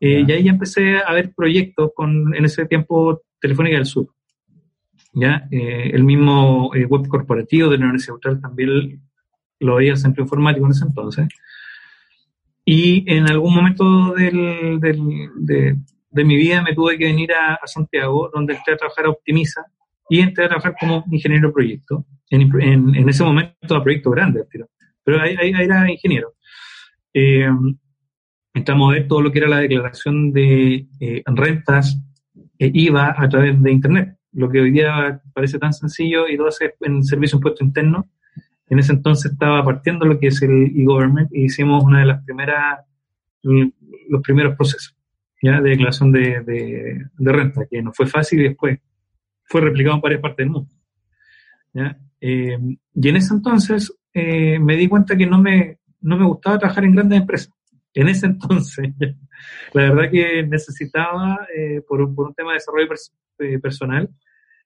[0.00, 4.08] eh, y ahí ya empecé a ver proyectos con, en ese tiempo, Telefónica del Sur.
[5.12, 5.46] ¿Ya?
[5.50, 9.02] Eh, el mismo eh, web corporativo de la Universidad Austral también
[9.60, 11.28] lo veía el centro informático en ese entonces.
[12.64, 15.76] Y en algún momento del, de,
[16.10, 19.64] de, mi vida me tuve que venir a, Santiago, donde entré a trabajar a Optimiza
[20.08, 22.06] y entré a trabajar como ingeniero de proyecto.
[22.28, 22.48] En,
[22.94, 24.46] en, ese momento a proyectos grandes,
[25.02, 26.34] pero, ahí, ahí, era ingeniero.
[27.12, 27.50] Eh,
[28.54, 30.86] entramos a ver todo lo que era la declaración de
[31.26, 31.98] rentas,
[32.60, 36.48] eh, IVA a través de Internet, lo que hoy día parece tan sencillo y todo
[36.48, 38.08] hace en servicio impuesto interno.
[38.68, 42.24] En ese entonces estaba partiendo lo que es el e-government y hicimos una de las
[42.24, 42.80] primeras,
[43.42, 44.96] los primeros procesos
[45.42, 45.60] ¿ya?
[45.60, 46.40] de declaración de,
[47.18, 48.78] de, renta, que no fue fácil y después
[49.44, 50.70] fue replicado en varias partes del mundo.
[51.72, 51.98] ¿ya?
[52.20, 52.58] Eh,
[52.94, 56.84] y en ese entonces eh, me di cuenta que no me, no me gustaba trabajar
[56.84, 57.52] en grandes empresas.
[57.94, 58.88] En ese entonces,
[59.72, 62.88] la verdad que necesitaba, eh, por, un, por, un, tema de desarrollo
[63.62, 64.08] personal,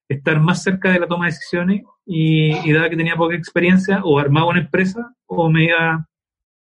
[0.07, 4.01] estar más cerca de la toma de decisiones y, y, dada que tenía poca experiencia,
[4.03, 6.07] o armaba una empresa o me iba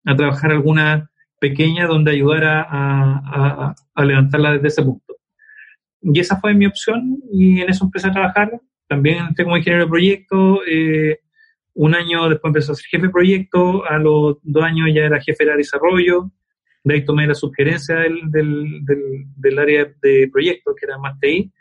[0.06, 1.10] a trabajar alguna
[1.40, 5.16] pequeña donde ayudara a, a, levantarla desde ese punto.
[6.02, 8.60] Y esa fue mi opción y en eso empecé a trabajar.
[8.88, 10.62] También entré como ingeniero de proyecto.
[10.68, 11.20] Eh,
[11.74, 13.86] un año después empecé a ser jefe de proyecto.
[13.86, 16.32] A los dos años ya era jefe de desarrollo.
[16.84, 18.84] De ahí tomé la sugerencia del, del,
[19.36, 21.52] del, área de proyecto, que era más TI.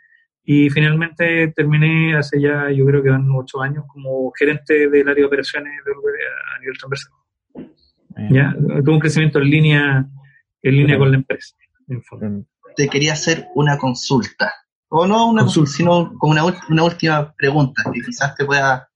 [0.44, 5.22] Y finalmente terminé hace ya, yo creo que van ocho años, como gerente del área
[5.22, 7.12] de operaciones de a nivel transversal.
[8.31, 8.57] ¿ya?
[8.83, 10.09] Tuvo un crecimiento en línea,
[10.62, 11.54] en línea con la empresa.
[12.76, 14.52] Te quería hacer una consulta.
[14.88, 18.88] O no una consulta, sino como una, una última pregunta que quizás te pueda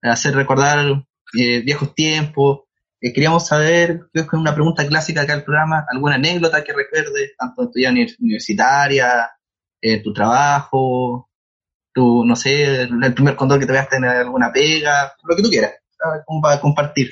[0.00, 1.04] hacer recordar
[1.38, 2.60] eh, viejos tiempos.
[3.04, 6.72] Eh, queríamos saber, creo que es una pregunta clásica acá del programa, alguna anécdota que
[6.72, 9.30] recuerdes, tanto en tu vida universitaria,
[9.82, 11.28] en tu trabajo,
[11.92, 15.50] tu, no sé, el primer condor que te veas tener alguna pega, lo que tú
[15.50, 15.72] quieras,
[16.24, 17.10] como para compartir.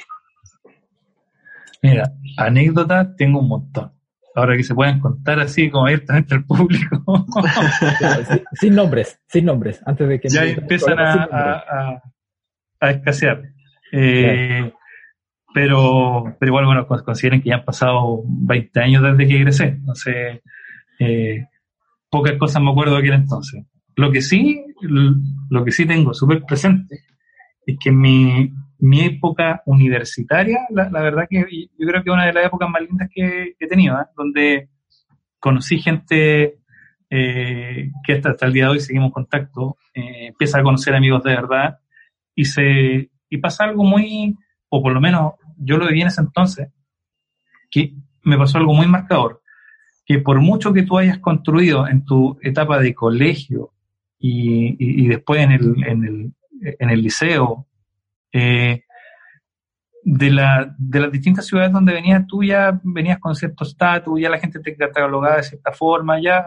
[1.83, 3.93] Mira, anécdotas tengo un montón.
[4.35, 7.05] Ahora que se pueden contar así como abiertamente al público.
[8.55, 10.31] sin, nombres, sin nombres, antes de que...
[10.31, 12.01] Ya empiezan a,
[12.81, 13.43] a, escasear.
[13.93, 14.73] Eh,
[15.55, 19.65] pero, pero igual, bueno, consideren que ya han pasado 20 años desde que egresé.
[19.65, 20.41] Entonces,
[20.99, 21.47] eh,
[22.11, 23.65] pocas cosas me acuerdo de aquel entonces.
[23.97, 27.01] Lo que sí, lo que sí tengo súper presente
[27.67, 28.51] es que mi,
[28.83, 31.45] mi época universitaria, la, verdad que
[31.79, 34.07] yo creo que es una de las épocas más lindas que, he tenido, ¿eh?
[34.17, 34.71] donde
[35.39, 36.59] conocí gente
[37.09, 40.97] eh, que hasta, hasta, el día de hoy seguimos en contacto, eh, empieza a conocer
[40.97, 41.79] amigos de verdad
[42.35, 44.37] y, se, y pasa algo muy,
[44.69, 46.69] o por lo menos yo lo viví en ese entonces,
[47.71, 49.43] que me pasó algo muy marcador,
[50.05, 53.73] que por mucho que tú hayas construido en tu etapa de colegio
[54.19, 56.33] y, después en el, en el,
[56.79, 57.67] en el liceo
[58.33, 58.85] eh,
[60.05, 64.31] de, la, de las distintas ciudades donde venías, tú ya venías con cierto estatus, ya
[64.31, 66.45] la gente te catalogaba de cierta forma, ya,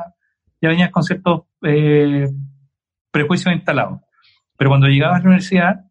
[0.62, 2.30] ya venías con ciertos eh,
[3.12, 4.02] prejuicios instalados.
[4.58, 5.86] Pero cuando llegabas a la universidad,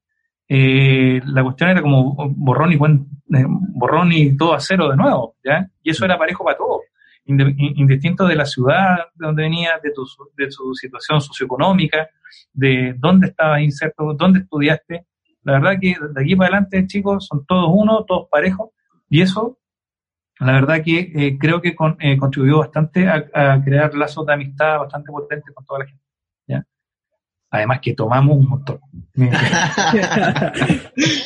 [0.48, 5.37] eh, la cuestión era como borrón y, buen, borrón y todo a cero de nuevo,
[5.44, 5.68] ¿ya?
[5.83, 6.83] Y eso era parejo para todos,
[7.24, 10.04] indistinto de la ciudad de donde venías, de tu,
[10.37, 12.09] de tu situación socioeconómica,
[12.52, 15.07] de dónde estabas inserto, dónde estudiaste,
[15.44, 18.70] la verdad que de aquí para adelante, chicos, son todos uno, todos parejos,
[19.09, 19.59] y eso,
[20.40, 25.12] la verdad que eh, creo que eh, contribuyó bastante a, crear lazos de amistad bastante
[25.12, 26.04] potentes con toda la gente.
[27.55, 28.81] Además que tomamos un montón.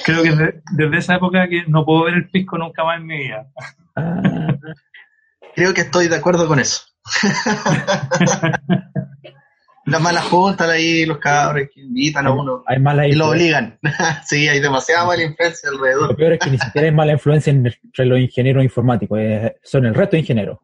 [0.05, 3.17] creo que desde, esa época que no puedo ver el pisco nunca más en mi
[3.17, 3.47] vida.
[5.55, 6.83] creo que estoy de acuerdo con eso.
[9.87, 13.79] las malas juntas ahí, los cabros que invitan a uno hay mala y lo obligan.
[14.27, 16.11] sí, hay demasiada mala influencia alrededor.
[16.11, 19.19] Lo peor es que ni siquiera hay mala influencia entre los ingenieros informáticos,
[19.62, 20.59] son el resto de ingenieros.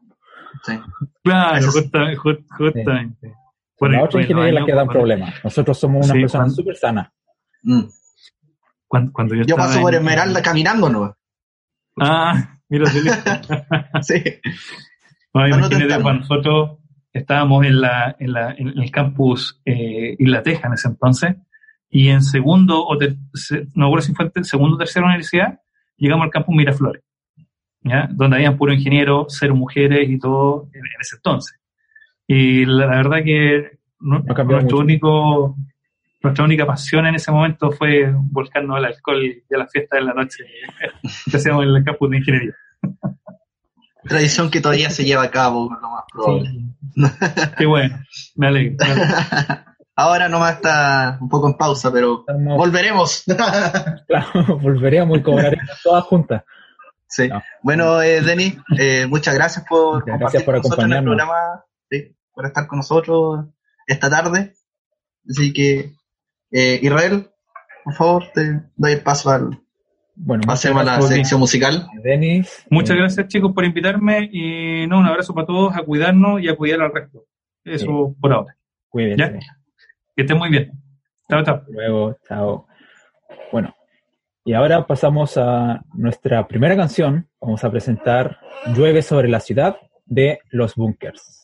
[0.62, 0.78] Sí.
[1.22, 2.16] Claro, justamente.
[2.16, 3.28] justamente.
[3.28, 3.43] Sí.
[3.80, 5.34] La otra ingeniería es la que dan problemas.
[5.44, 7.12] Nosotros somos una persona súper sana.
[7.62, 7.82] Mm.
[8.86, 11.16] Cuando, yo, paso por Esmeralda caminando, ¿no?
[11.98, 12.86] Ah, mira,
[14.02, 14.22] sí.
[15.34, 16.78] No, imagínate, para nosotros
[17.12, 21.34] estábamos en, la, en, la, en el campus eh, Isla Teja en ese entonces,
[21.90, 25.60] y en segundo, o no recuerdo si fue segundo o tercera universidad,
[25.96, 27.02] llegamos al campus Miraflores,
[27.82, 28.08] ¿ya?
[28.10, 31.58] donde habían puro ingeniero, cero mujeres y todo en, ese entonces.
[32.26, 35.56] Y la, verdad que nuestro único,
[36.22, 40.02] nuestra única pasión en ese momento fue volcarnos al alcohol y a la fiesta de
[40.02, 40.44] la noche
[41.30, 42.54] que hacíamos en el campus de ingeniería.
[44.06, 46.50] Tradición que todavía se lleva a cabo, lo más probable.
[47.58, 47.98] Qué bueno,
[48.36, 48.76] me alegro.
[49.96, 52.24] Ahora nomás está un poco en pausa, pero
[52.56, 53.24] volveremos.
[54.06, 56.42] claro, volveremos y cobraremos todas juntas.
[57.06, 57.28] Sí.
[57.62, 61.12] Bueno, eh, Denis, eh, muchas gracias por, gracias por acompañarnos.
[61.12, 61.64] el programa,
[61.98, 63.46] sí, por estar con nosotros
[63.86, 64.54] esta tarde.
[65.28, 65.92] Así que,
[66.50, 67.30] eh, Israel,
[67.84, 69.64] por favor, te doy el paso al,
[70.16, 71.88] bueno, pasemos a la sección musical.
[72.02, 72.64] Denis.
[72.70, 76.56] Muchas gracias chicos por invitarme y no, un abrazo para todos, a cuidarnos y a
[76.56, 77.26] cuidar al resto.
[77.64, 78.56] Eso por ahora.
[78.88, 79.40] Cuídense.
[80.14, 80.70] Que estén muy bien.
[81.28, 81.62] Chao, chao.
[81.68, 82.66] Luego, chao.
[83.50, 83.74] Bueno,
[84.44, 87.28] y ahora pasamos a nuestra primera canción.
[87.40, 88.38] Vamos a presentar
[88.74, 91.43] Llueve sobre la ciudad de Los Bunkers.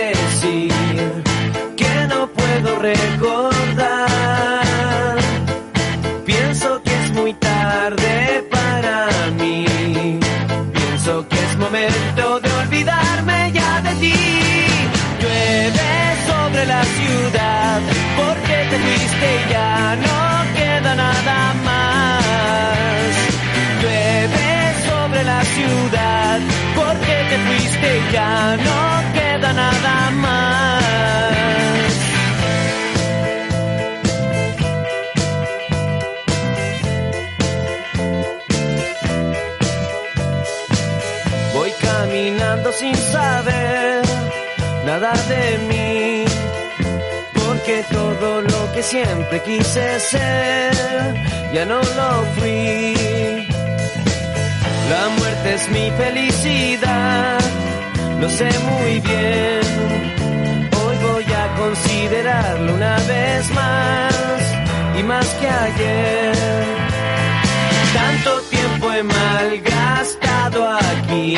[2.81, 4.09] recordar.
[6.25, 9.07] Pienso que es muy tarde para
[9.39, 9.65] mí.
[10.73, 14.13] Pienso que es momento de olvidarme ya de ti.
[15.21, 15.91] Llueve
[16.29, 17.81] sobre la ciudad
[18.17, 20.19] porque te fuiste y ya no
[20.57, 23.11] queda nada más.
[23.81, 24.49] Llueve
[24.89, 26.39] sobre la ciudad
[26.75, 29.00] porque te fuiste y ya no
[42.81, 44.01] sin saber
[44.87, 46.25] nada de mí,
[47.39, 50.73] porque todo lo que siempre quise ser,
[51.53, 52.95] ya no lo fui.
[54.93, 57.39] La muerte es mi felicidad,
[58.19, 59.63] lo sé muy bien.
[60.81, 64.41] Hoy voy a considerarlo una vez más
[64.99, 66.33] y más que ayer.
[67.99, 70.59] Tanto tiempo he malgastado
[70.91, 71.37] aquí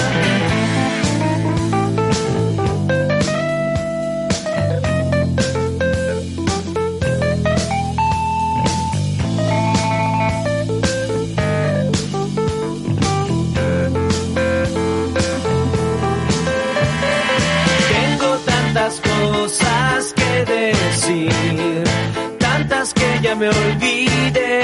[23.31, 24.61] Ya me olvidé.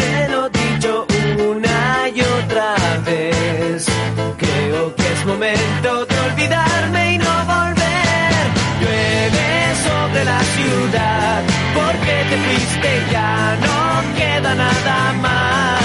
[0.00, 1.06] Te lo he dicho
[1.52, 3.86] una y otra vez.
[4.42, 8.42] Creo que es momento de olvidarme y no volver.
[8.80, 9.48] Llueve
[9.86, 11.42] sobre la ciudad
[11.78, 13.78] porque te fuiste ya no
[14.18, 15.80] queda nada más.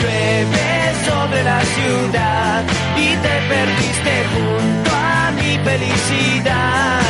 [0.00, 0.68] Llueve
[1.08, 2.62] sobre la ciudad
[3.04, 7.07] y te perdiste junto a mi felicidad.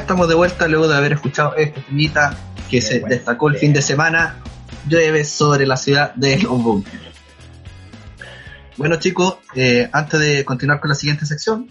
[0.00, 2.36] Estamos de vuelta luego de haber escuchado esta temita
[2.70, 4.42] que se destacó el fin de semana.
[4.88, 7.02] Llueve sobre la ciudad de los bunkers.
[8.76, 11.70] Bueno chicos, eh, antes de continuar con la siguiente sección,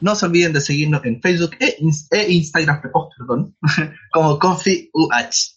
[0.00, 1.76] no se olviden de seguirnos en Facebook e,
[2.10, 3.54] e Instagram oh, perdón,
[4.12, 5.56] como ConfiUH.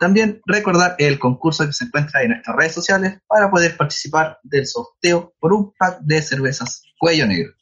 [0.00, 4.66] También recordar el concurso que se encuentra en nuestras redes sociales para poder participar del
[4.66, 7.52] sorteo por un pack de cervezas Cuello Negro.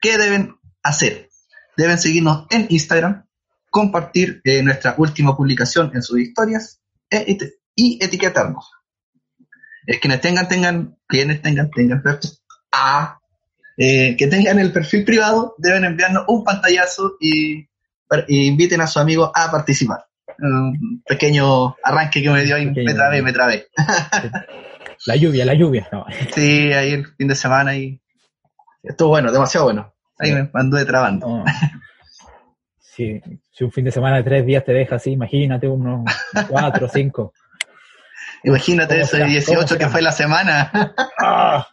[0.00, 1.30] ¿Qué deben hacer?
[1.76, 3.26] Deben seguirnos en Instagram,
[3.72, 8.70] compartir eh, nuestra última publicación en sus historias e- et- y etiquetarnos.
[9.86, 12.02] Eh, quienes tengan, tengan, quienes tengan, tengan,
[12.70, 13.18] ah,
[13.78, 17.66] eh, que tengan el perfil privado deben enviarnos un pantallazo y,
[18.28, 20.04] y inviten a su amigo a participar.
[20.38, 23.66] Un pequeño arranque que me dio y me trabé, me trabé.
[25.06, 25.88] La lluvia, la lluvia.
[25.90, 26.04] No.
[26.34, 28.00] Sí, ahí el fin de semana y
[28.82, 29.94] estuvo bueno, demasiado bueno.
[30.18, 31.26] Ahí me anduve trabando.
[31.26, 31.44] no.
[32.94, 33.20] Si,
[33.50, 36.04] si un fin de semana de tres días te deja así, imagínate unos
[36.48, 37.32] cuatro, cinco.
[38.44, 39.26] Imagínate ¿Cómo ese será?
[39.26, 40.70] 18 ¿Cómo que fue la semana.
[41.18, 41.66] ¡Ah!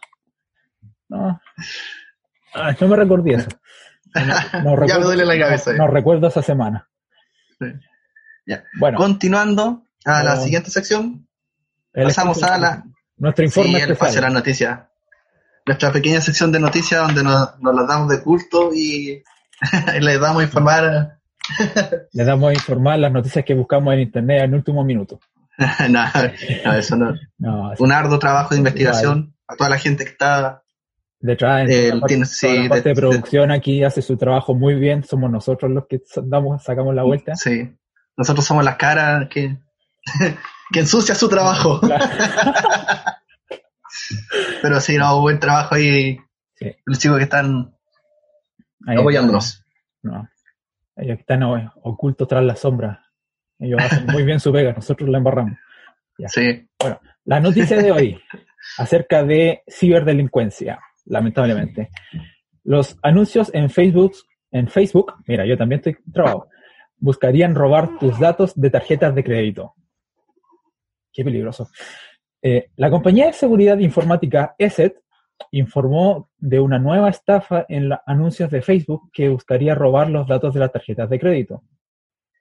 [1.08, 1.40] No.
[2.54, 3.48] Ah, no me recordé eso.
[4.14, 5.72] No, no ya me recuerdo- duele la cabeza.
[5.74, 6.88] No, recuerdo esa semana.
[7.58, 7.66] Sí.
[8.46, 8.64] Ya.
[8.78, 11.28] Bueno, Continuando a la siguiente sección,
[11.92, 12.84] pasamos a la
[13.18, 14.32] nuestro Sí, informe el espacio de las especial.
[14.32, 14.80] noticias.
[15.66, 19.22] Nuestra pequeña sección de noticias donde nos, nos las damos de culto y
[20.00, 21.16] les damos a informar.
[22.12, 25.18] Les damos a informar las noticias que buscamos en internet en último minuto.
[25.88, 26.04] no,
[26.64, 27.14] no, eso no.
[27.38, 30.62] No, Un arduo trabajo de investigación a toda la gente que está.
[31.18, 34.54] detrás, en Eh, la parte, toda la parte de- de, producción aquí hace su trabajo
[34.54, 35.02] muy bien.
[35.02, 37.34] Somos nosotros los que damos, sacamos la vuelta.
[37.34, 37.68] Sí,
[38.16, 39.58] nosotros somos las caras que,
[40.72, 41.80] que ensucia su trabajo.
[44.62, 46.18] Pero sí, no, buen trabajo ahí.
[46.54, 46.76] Sí.
[46.84, 47.74] Los chicos que están
[48.86, 49.64] apoyándonos.
[50.02, 50.28] No.
[50.96, 53.04] Ellos están o- ocultos tras la sombra.
[53.58, 55.58] Ellos hacen muy bien su pega, nosotros la embarramos.
[56.18, 56.28] Ya.
[56.28, 56.68] Sí.
[57.24, 58.20] La noticia de hoy
[58.78, 61.90] acerca de ciberdelincuencia, lamentablemente.
[62.64, 64.12] Los anuncios en Facebook,
[64.50, 66.48] en Facebook, mira, yo también estoy trabado,
[66.98, 69.74] buscarían robar tus datos de tarjetas de crédito.
[71.12, 71.70] Qué peligroso.
[72.42, 75.02] Eh, la compañía de seguridad informática ESET
[75.50, 80.54] informó de una nueva estafa en los anuncios de Facebook que buscaría robar los datos
[80.54, 81.62] de las tarjetas de crédito.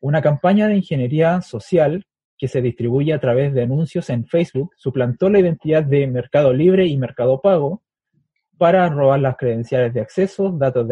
[0.01, 2.05] Una campaña de ingeniería social
[2.37, 6.87] que se distribuye a través de anuncios en Facebook suplantó la identidad de Mercado Libre
[6.87, 7.83] y Mercado Pago
[8.57, 10.87] para robar las credenciales de acceso, datos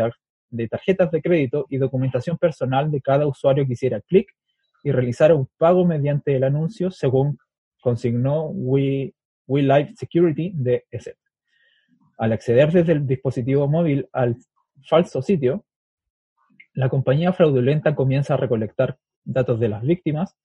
[0.49, 4.29] de, tarjetas de crédito y documentación personal de cada usuario que hiciera clic
[4.83, 7.37] y realizara un pago mediante el anuncio según
[7.81, 9.13] consignó We,
[9.47, 11.17] We Live Security de ESET.
[12.17, 14.37] Al acceder desde el dispositivo móvil al
[14.83, 15.65] falso sitio,
[16.73, 20.35] la compañía fraudulenta comienza a recolectar datos de las víctimas.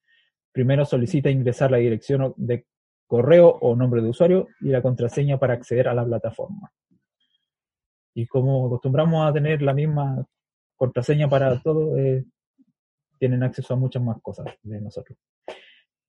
[0.53, 2.67] Primero solicita ingresar la dirección de
[3.07, 6.73] correo o nombre de usuario y la contraseña para acceder a la plataforma.
[8.15, 10.27] Y como acostumbramos a tener la misma
[10.77, 12.25] contraseña para todo, eh,
[13.19, 15.19] tienen acceso a muchas más cosas de nosotros.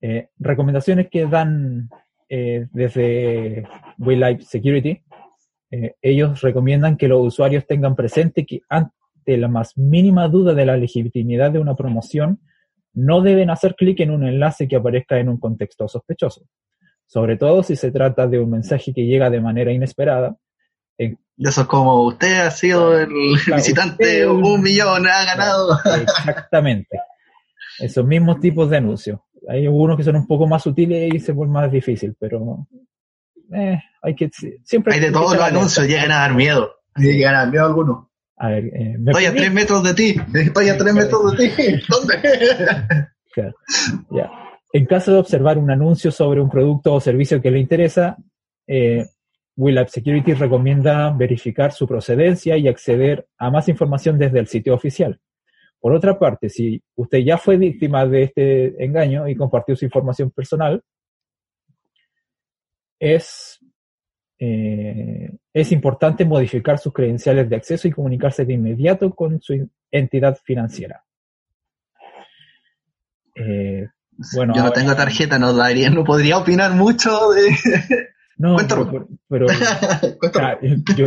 [0.01, 1.89] Eh, recomendaciones que dan
[2.27, 3.67] eh, desde
[3.99, 5.03] We Live Security.
[5.75, 10.67] Eh, ellos recomiendan que los usuarios tengan presente que ante la más mínima duda de
[10.67, 12.39] la legitimidad de una promoción,
[12.93, 16.43] no deben hacer clic en un enlace que aparezca en un contexto sospechoso.
[17.07, 20.35] Sobre todo si se trata de un mensaje que llega de manera inesperada.
[20.95, 23.07] Eso es como usted ha sido el
[23.43, 25.75] Claro, visitante, usted- un millón, ha ganado.
[26.03, 26.99] Exactamente.
[27.79, 29.19] Esos mismos tipos de anuncios.
[29.49, 32.67] Hay algunos que son un poco más sutiles y se vuelven más difícil, pero
[33.55, 34.29] eh, hay que
[34.63, 36.73] siempre Hay de todos los anuncios, llegan a dar miedo.
[36.95, 38.07] Llegan a dar miedo algunos.
[38.37, 41.81] A ver, eh, Estoy a tres metros de ti, estoy a tres metros de ti.
[41.89, 42.15] ¿Dónde?
[43.33, 43.55] Claro,
[44.11, 44.31] ya.
[44.73, 48.17] En caso de observar un anuncio sobre un producto o servicio que le interesa,
[48.67, 49.05] eh,
[49.55, 55.19] WillApp Security recomienda verificar su procedencia y acceder a más información desde el sitio oficial.
[55.79, 60.31] Por otra parte, si usted ya fue víctima de este engaño y compartió su información
[60.31, 60.81] personal,
[63.15, 63.59] es,
[64.39, 70.37] eh, es importante modificar sus credenciales de acceso y comunicarse de inmediato con su entidad
[70.43, 71.03] financiera.
[73.35, 73.87] Eh,
[74.35, 77.49] bueno, Yo no ahora- tengo tarjeta, no, daría, no podría opinar mucho de.
[78.35, 79.45] No, Cuenta pero, pero-
[80.41, 80.57] ah,
[80.97, 81.05] yo-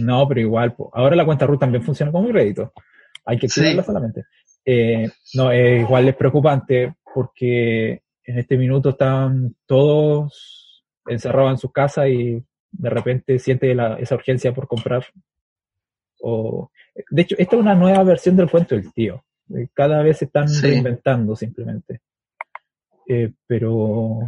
[0.00, 0.90] no, pero igual, po.
[0.92, 2.72] ahora la cuenta RUT también funciona como crédito.
[3.24, 3.86] Hay que activarla Sí.
[3.86, 4.24] solamente.
[4.64, 10.61] Eh, no, eh, igual es preocupante porque en este minuto están todos
[11.06, 15.04] encerrados en sus casas y de repente siente la- esa urgencia por comprar.
[16.22, 16.70] O,
[17.10, 19.24] de hecho, esta es una nueva versión del cuento del tío.
[19.54, 20.66] Eh, Cada vez se están Sí.
[20.66, 22.00] reinventando simplemente.
[23.08, 24.20] Eh, pero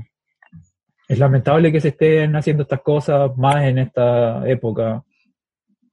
[1.08, 5.04] es lamentable que se estén haciendo estas cosas más en esta época,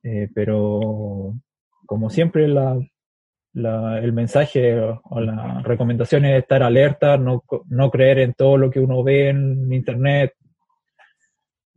[0.04, 1.36] eh, pero
[1.86, 2.80] como siempre la,
[3.54, 8.72] la- el mensaje o la recomendación es estar alerta, no, no creer en todo lo
[8.72, 10.34] que uno ve en internet.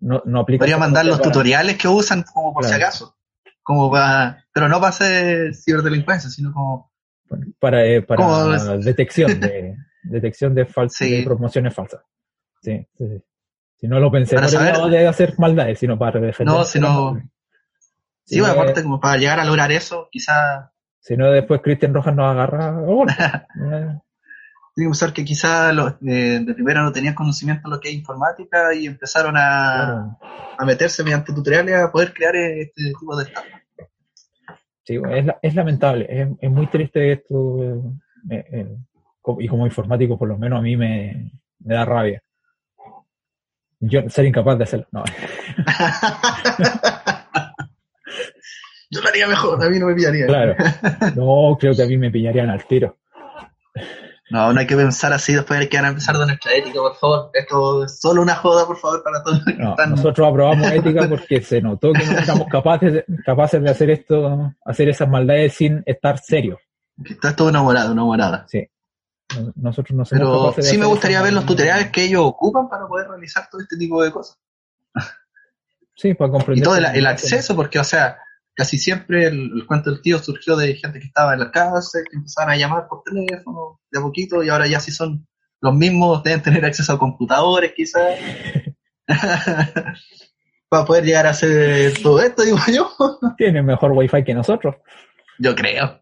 [0.05, 3.17] No, no aplica Podría mandar los para- tutoriales que usan como por si acaso.
[3.63, 6.93] Como para, pero no para hacer ciberdelincuencia, sino como
[7.59, 11.11] para, eh, para detección de detección de, fal- Sí.
[11.19, 12.03] de promociones falsas.
[12.61, 13.25] Sí, sí, sí.
[13.81, 16.55] Si no lo pensé Para por el saber- lado de hacer maldades, sino para defender.
[16.55, 17.19] No, si no-
[18.27, 22.15] Sí, bueno, aparte como para llegar a lograr eso, quizás Si no, después Cristian Rojas
[22.15, 22.79] nos agarra.
[22.79, 23.07] Eh,
[24.75, 25.73] Tiene que pensar que quizás
[26.05, 30.19] eh, de primera no tenían conocimiento de lo que es informática y empezaron a,
[30.59, 33.47] a meterse mediante tutoriales a poder crear este tipo de estado.
[34.83, 37.63] Sí, es, es lamentable, es, es, muy triste esto,
[38.31, 38.77] eh, eh,
[39.39, 42.21] y como informático por lo menos a mí me, me da rabia.
[43.81, 45.05] Yo ser incapaz de hacerlo, no.
[48.91, 50.27] Yo lo haría mejor, a mí no me pillaría.
[50.27, 50.57] Claro.
[51.17, 52.99] No, creo que a mí me pillarían al tiro.
[54.31, 57.31] No, no hay que pensar así, después hay que empezar de nuestra ética, por favor.
[57.35, 59.91] Esto es solo una joda, por favor, para todos los que No, están.
[59.91, 64.89] nosotros aprobamos ética porque se notó que no éramos capaces, capaces de hacer esto, hacer
[64.89, 66.59] esas maldades sin estar serios.
[67.05, 68.47] Esto es todo una morada, una morada.
[68.49, 68.67] Sí.
[69.57, 72.87] Nosotros no somos Pero de sí me gustaría ver los tutoriales que ellos ocupan para
[72.87, 74.39] poder realizar todo este tipo de cosas.
[75.97, 76.63] Sí, para comprender.
[76.63, 78.19] Y todo el, el acceso, porque, o sea,
[78.55, 81.99] casi siempre el, el cuento del tío surgió de gente que estaba en la casa,
[82.09, 85.27] que empezaban a llamar por teléfono de a poquito, y ahora ya sí son
[85.61, 88.19] los mismos, deben tener acceso a computadores quizás.
[90.69, 92.91] para poder llegar a hacer todo esto, digo yo.
[93.37, 94.77] Tienen mejor wifi que nosotros.
[95.39, 96.01] Yo creo.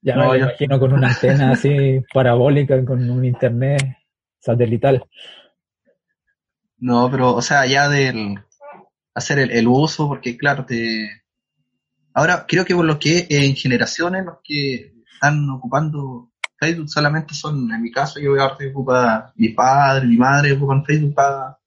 [0.00, 3.96] Ya No, me yo- imagino con una antena así parabólica, con un internet
[4.40, 5.04] satelital.
[6.78, 8.40] No, pero, o sea, ya del
[9.14, 11.08] hacer el, el uso, porque claro, te...
[12.14, 17.72] Ahora, creo que por lo que en generaciones los que están ocupando Facebook solamente son,
[17.72, 21.58] en mi caso, yo ahora que ocupa mi padre, mi madre ocupan Facebook para,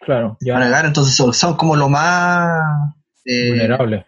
[0.00, 2.94] Claro, ya para negar, entonces son, son como lo más...
[3.24, 4.06] eh, vulnerable.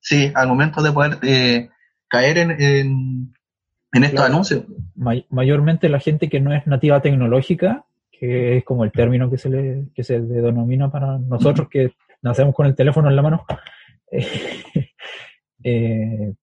[0.00, 1.68] Sí, al momento de poder eh,
[2.08, 3.34] caer en, en,
[3.92, 4.32] en estos Claro.
[4.32, 4.64] anuncios.
[4.94, 9.36] May- mayormente la gente que no es nativa tecnológica, que es como el término que
[9.36, 11.92] se le, que se le denomina para nosotros que
[12.26, 13.46] nacemos con el teléfono en la mano,
[14.10, 14.92] eh,
[15.64, 16.34] eh,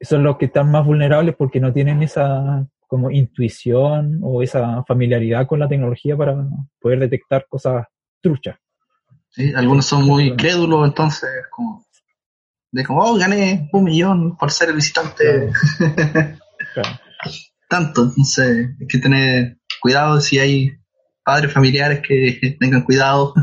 [0.00, 5.46] son los que están más vulnerables porque no tienen esa como intuición o esa familiaridad
[5.46, 6.36] con la tecnología para
[6.80, 7.86] poder detectar cosas
[8.20, 8.56] truchas.
[9.28, 9.52] ¿sí?
[9.54, 11.84] Algunos son muy crédulos, entonces como
[12.70, 15.50] de como, oh, gané un millón por ser el visitante
[16.74, 17.00] Claro.
[17.68, 20.72] tanto, entonces hay que tener cuidado si hay
[21.28, 23.34] padres familiares que tengan cuidado.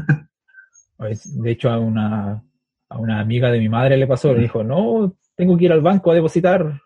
[0.98, 2.44] De hecho, a una,
[2.90, 5.82] a una amiga de mi madre le pasó, le dijo, no, tengo que ir al
[5.82, 6.82] banco a depositar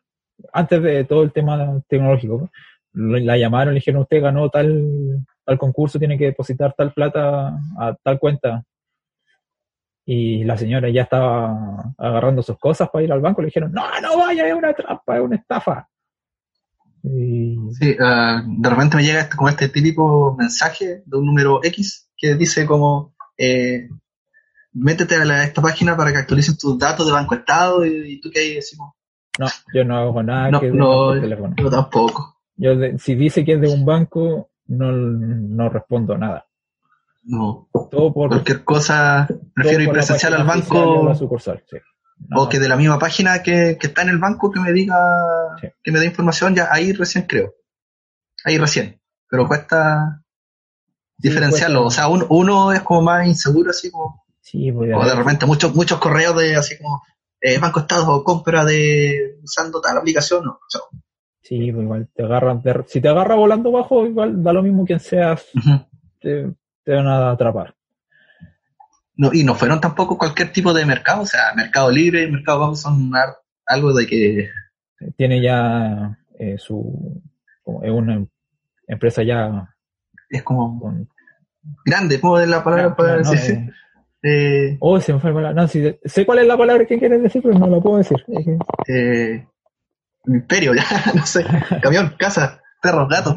[0.53, 2.49] antes de todo el tema tecnológico.
[2.93, 7.95] La llamaron, le dijeron, usted ganó tal, tal concurso, tiene que depositar tal plata a
[8.01, 8.63] tal cuenta.
[10.05, 13.83] Y la señora ya estaba agarrando sus cosas para ir al banco, le dijeron, no,
[14.01, 15.87] no vaya, es una trampa, es una estafa.
[17.03, 22.09] Sí, ah, de repente me llega este, como este típico mensaje de un número X
[22.17, 23.89] que dice como eh,
[24.73, 28.21] métete a, la- esta página para que actualicen tus datos de Banco Estado y, y
[28.21, 28.93] tú que ahí decimos,
[29.39, 31.55] no, yo no hago nada no, que no, teléfono.
[31.57, 32.41] yo tampoco.
[32.57, 36.45] Yo de- si dice que es de un banco, no, no respondo nada.
[37.23, 41.77] No, Todo por cualquier cosa, prefiero ir presencial al banco la sucursal, sí.
[42.27, 44.73] No, o que de la misma página que, que está en el banco que me
[44.73, 44.95] diga,
[45.61, 45.67] Sí.
[45.81, 47.53] que me dé información, ya ahí recién creo.
[48.43, 48.99] Ahí recién.
[49.29, 50.18] Pero cuesta
[51.19, 51.85] diferenciarlo.
[51.85, 55.45] O sea, uno, uno es como más inseguro, así como, sí, pues, o de repente
[55.45, 57.01] muchos, muchos correos de así como
[57.41, 60.43] eh, Banco Estado o compra de usando tal aplicación.
[60.45, 60.83] No, chao.
[61.41, 64.85] sí, pues igual te agarran, te- si te agarra volando bajo, igual da lo mismo
[64.85, 65.45] quien seas,
[66.19, 66.51] te,
[66.83, 67.75] te van a atrapar.
[69.15, 71.21] no, y no fueron tampoco cualquier tipo de mercado.
[71.23, 73.11] O sea, Mercado Libre y Mercado Pago son
[73.65, 74.49] algo de que
[75.17, 77.21] Tiene ya eh, su,
[77.83, 78.25] es una
[78.87, 79.75] empresa ya
[80.29, 81.05] es como
[81.85, 83.55] grande, ¿cómo es la palabra no, para no, decir?
[83.55, 83.69] eh,
[84.21, 85.61] Eh, oh, se me fue la palabra.
[85.61, 88.17] No, sí, sé cuál es la palabra que quieres decir, pero no la puedo decir.
[88.87, 89.45] Eh,
[90.25, 90.83] imperio, ya,
[91.15, 91.45] no sé,
[91.81, 93.35] camión, casa, perros, gatos.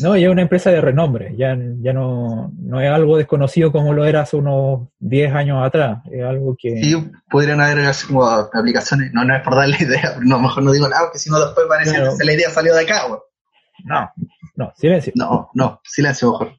[0.00, 3.92] No, ya es una empresa de renombre, ya, ya no, no es algo desconocido como
[3.92, 6.82] lo era hace unos 10 años atrás, es algo que...
[6.82, 10.72] Sí, podrían haber así como aplicaciones, no, no es por darle idea, no, mejor no
[10.72, 12.16] digo nada, porque si no después van a decir Claro.
[12.18, 13.20] que la idea salió de acá, güey.
[13.84, 14.10] No,
[14.54, 15.12] no, silencio.
[15.16, 16.56] No, no, silencio mejor.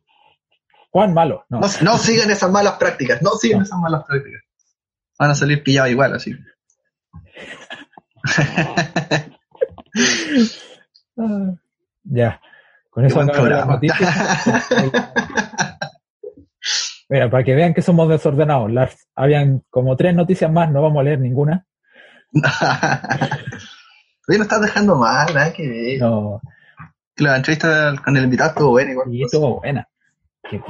[0.92, 1.60] Juan Malo, no.
[1.60, 4.42] No, no sigan esas malas prácticas, no sigan esas malas prácticas.
[5.18, 6.36] Van a salir pillados igual, así.
[12.04, 12.42] Ya,
[12.90, 14.48] con eso las noticias.
[17.10, 21.02] Mira, para que vean que somos desordenados, Lars, habían como tres noticias más, no vamos
[21.02, 21.66] a leer ninguna.
[24.28, 26.00] Oye, no estás dejando mal, nada que ver.
[26.00, 26.42] No,
[27.22, 29.14] La entrevista con el invitado estuvo buena igual.
[29.14, 29.88] y estuvo buena.
[30.50, 30.62] Que-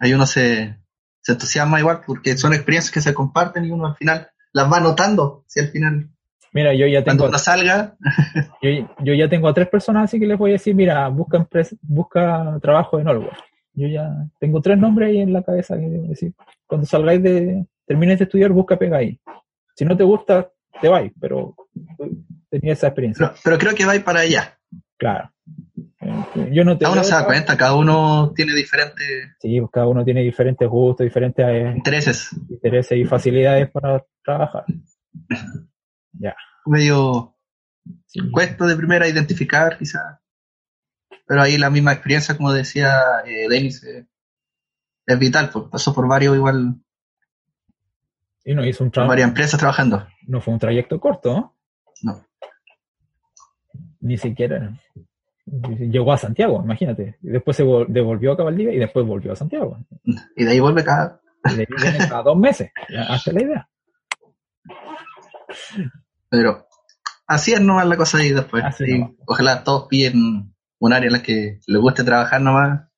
[0.00, 0.76] Ahí uno se,
[1.20, 4.80] se entusiasma igual porque son experiencias que se comparten y uno al final las va
[4.80, 5.44] notando.
[5.46, 6.08] Si al final
[6.52, 7.18] Mira, yo ya tengo.
[7.18, 7.96] Cuando uno salga,
[8.62, 11.38] Yo, yo ya tengo a tres personas, así que les voy a decir, mira, busca,
[11.38, 13.36] empres- busca trabajo en Allworld.
[13.72, 15.76] Yo ya tengo tres nombres ahí en la cabeza.
[15.76, 16.32] Que decir,
[16.66, 19.18] cuando salgáis de, termines de estudiar, busca pega ahí.
[19.74, 20.48] Si no te gusta,
[20.80, 21.56] te vais, pero
[22.48, 23.26] tenía esa experiencia.
[23.28, 24.56] pero, pero creo que va a ir para allá.
[24.96, 25.30] Claro.
[26.52, 29.06] Yo no te Cada uno se da cuenta, cada uno tiene diferentes
[29.40, 32.30] Sí, pues cada uno tiene diferentes gustos, diferentes eh, intereses.
[32.48, 34.64] intereses y facilidades para trabajar.
[36.66, 37.34] Medio
[38.06, 38.20] Sí.
[38.30, 40.18] cuesta de primera identificar, quizás.
[41.26, 44.06] Pero ahí la misma experiencia, como decía eh, Denis, eh,
[45.06, 46.76] es vital, pues pasó por varios igual,
[48.44, 50.06] Y no hizo un trabajo, varias empresas trabajando.
[50.26, 51.56] no fue un trayecto corto, ¿no?
[52.02, 52.26] No.
[54.00, 54.78] Ni siquiera.
[55.46, 57.18] Llegó a Santiago, imagínate.
[57.22, 59.78] Y después se vol- devolvió a Cabaldía y después volvió a Santiago.
[60.36, 61.20] Y de ahí vuelve cada.
[61.50, 62.70] Y de ahí viene cada dos meses.
[63.08, 63.68] Hasta la idea.
[66.28, 66.66] Pero
[67.26, 68.64] así es nomás la cosa ahí después.
[68.64, 69.14] Así Y nomás.
[69.26, 72.88] ojalá todos pillen un área en la que les guste trabajar nomás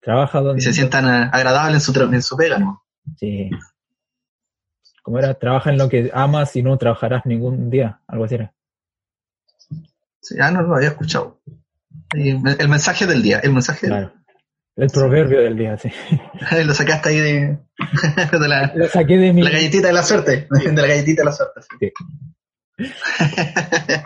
[0.00, 0.60] Trabaja donde.
[0.60, 2.82] y se sientan eh, agradables en su, en su pega, ¿no?
[3.16, 3.50] Sí.
[5.02, 8.00] Como era, trabaja en lo que amas y no trabajarás ningún día.
[8.06, 8.54] Algo así era.
[10.20, 11.40] Sí, ah, no, no lo había escuchado.
[12.12, 14.12] El mensaje del día, el mensaje Claro.
[14.76, 15.90] El proverbio del día, sí.
[16.64, 17.58] lo sacaste ahí de,
[18.38, 19.42] de la, Lo saqué de mi.
[19.42, 20.48] la galletita de la suerte.
[20.50, 21.60] De la galletita de la suerte.
[21.80, 21.92] sí.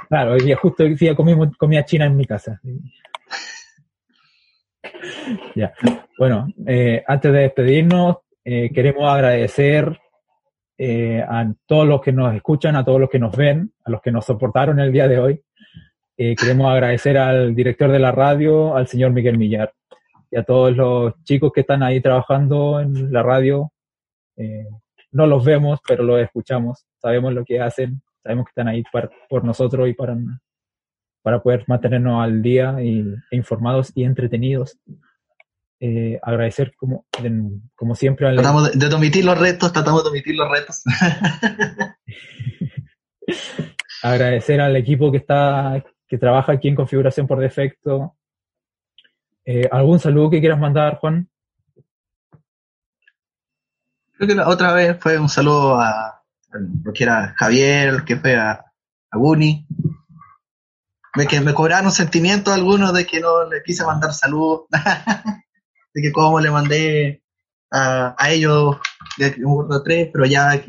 [0.09, 2.61] Claro, hoy día, justo hoy día comimos comida china en mi casa.
[5.55, 5.73] Ya.
[6.19, 10.01] Bueno, eh, antes de despedirnos, eh, queremos agradecer
[10.77, 14.01] eh, a todos los que nos escuchan, a todos los que nos ven, a los
[14.01, 15.44] que nos soportaron el día de hoy.
[16.17, 19.73] Eh, queremos agradecer al director de la radio, al señor Miguel Millar,
[20.31, 23.73] y a todos los chicos que están ahí trabajando en la radio.
[24.37, 24.67] Eh,
[25.13, 29.11] no los vemos, pero los escuchamos, sabemos lo que hacen, sabemos que están ahí par-
[29.29, 30.17] por nosotros y para,
[31.23, 33.01] para poder mantenernos al día y,
[33.31, 34.79] e informados y entretenidos.
[35.81, 40.11] Eh, agradecer como, de- como siempre al, Tratamos de, de omitir los retos, tratamos de
[40.11, 40.83] omitir los retos.
[44.03, 48.17] agradecer al equipo que está que trabaja aquí en configuración por defecto.
[49.45, 51.29] Eh, ¿Algún saludo que quieras mandar, Juan?
[54.17, 56.23] Creo que la otra vez fue un saludo a,
[56.85, 58.65] lo que era Javier, que fue a,
[59.11, 59.67] a Guni.
[61.29, 64.63] Que me cobraron sentimientos algunos de que no le quise mandar saludos.
[65.95, 67.23] de que como le mandé
[67.71, 68.77] a, a ellos
[69.17, 70.61] de un de tres, pero ya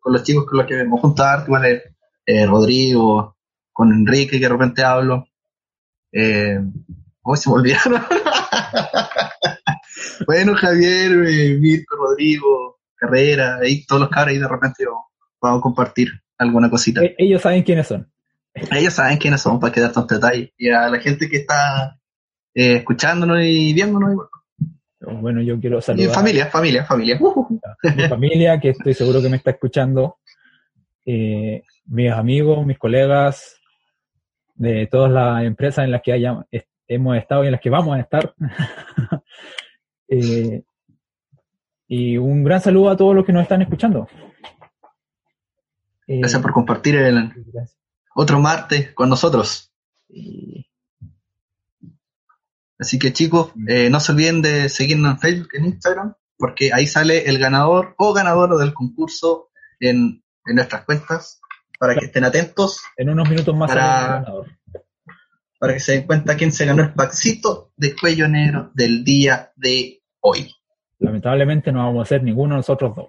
[0.00, 1.82] con los chicos con los que me junto harto, igual
[2.26, 3.36] eh, Rodrigo,
[3.72, 5.26] con Enrique que de repente hablo.
[6.12, 6.58] Eh,
[7.22, 8.02] oh, se me olvidaron.
[10.26, 15.10] bueno, Javier, eh, Mirko, Rodrigo, Carrera, ahí todos los cabros ahí de repente yo
[15.40, 17.02] vamos a compartir alguna cosita.
[17.02, 18.10] Eh, ellos saben quiénes son.
[18.54, 20.50] Ellos saben quiénes son para quedar tantos detalles.
[20.58, 21.98] Y a la gente que está
[22.54, 24.12] eh, escuchándonos y viéndonos.
[24.12, 24.28] igual.
[25.20, 27.18] Bueno, yo quiero Y saludar familia, familia, familia.
[27.20, 30.18] Uh, a mi familia, que estoy seguro que me está escuchando,
[31.06, 33.59] eh, mis amigos, mis colegas,
[34.60, 36.46] de todas las empresas en las que haya-
[36.86, 38.34] hemos estado y en las que vamos a estar.
[40.12, 40.64] Eh,
[41.86, 44.08] y un gran saludo a todos los que nos están escuchando.
[46.08, 47.78] Eh, Gracias por compartir gracias.
[48.16, 49.72] otro martes con nosotros.
[52.78, 56.86] Así que chicos, eh, no se olviden de seguirnos en Facebook, en Instagram, porque ahí
[56.88, 61.39] sale el ganador o ganadora del concurso en, en nuestras cuentas,
[61.80, 64.22] para que estén atentos, en unos minutos más Para-
[65.58, 69.50] para que se den cuenta quién se ganó el paxito de cuello negro del día
[69.56, 70.54] de hoy.
[70.98, 73.08] Lamentablemente no vamos a ser ninguno de nosotros dos.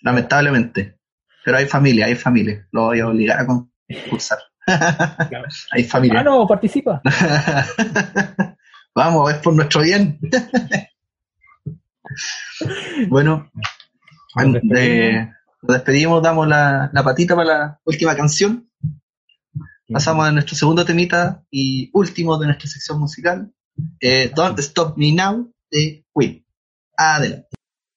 [0.00, 0.98] Lamentablemente.
[1.44, 2.66] Pero hay familia, hay familia.
[2.72, 4.38] Lo voy a obligar a concursar.
[4.64, 5.46] Claro.
[5.70, 6.20] hay familia.
[6.20, 7.00] Ah, no, participa.
[8.96, 10.18] Vamos, es por nuestro bien.
[13.08, 13.48] bueno,
[14.74, 15.30] eh,
[15.66, 18.68] nos despedimos, damos la, la patita para la última canción.
[19.88, 23.52] Pasamos a nuestro segundo temita y último de nuestra sección musical.
[24.00, 26.44] eh, Don't Stop Me Now de Queen.
[26.96, 27.46] Adelante.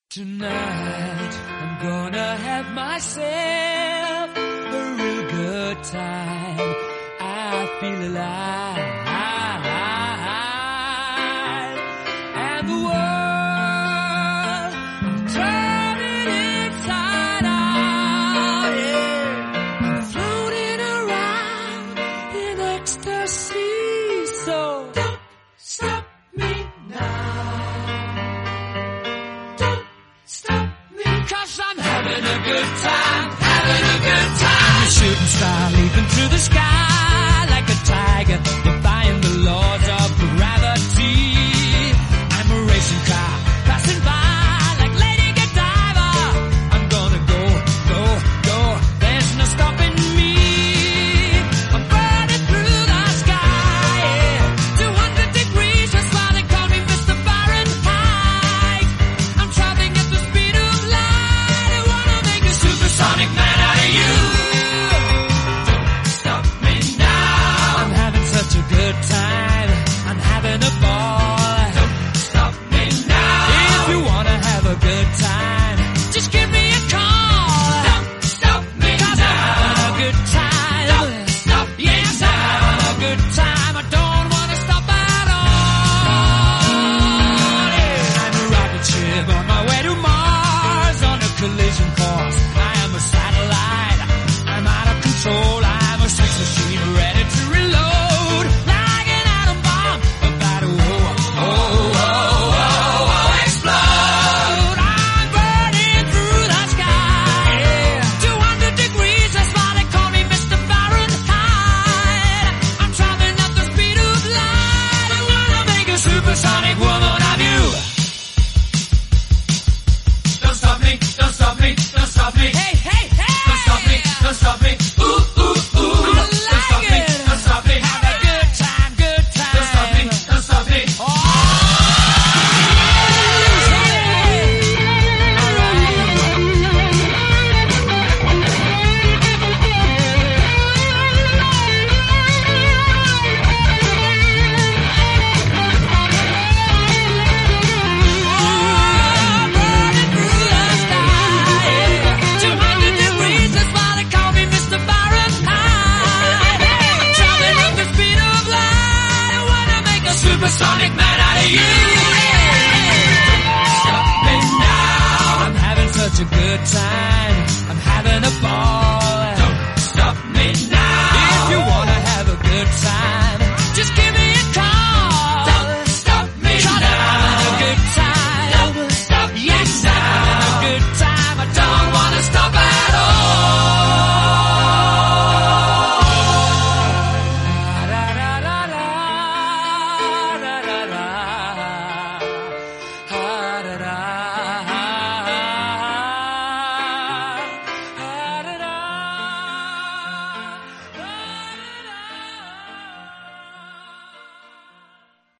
[0.09, 6.75] Tonight I'm gonna have myself a real good time.
[7.21, 8.88] I feel alive.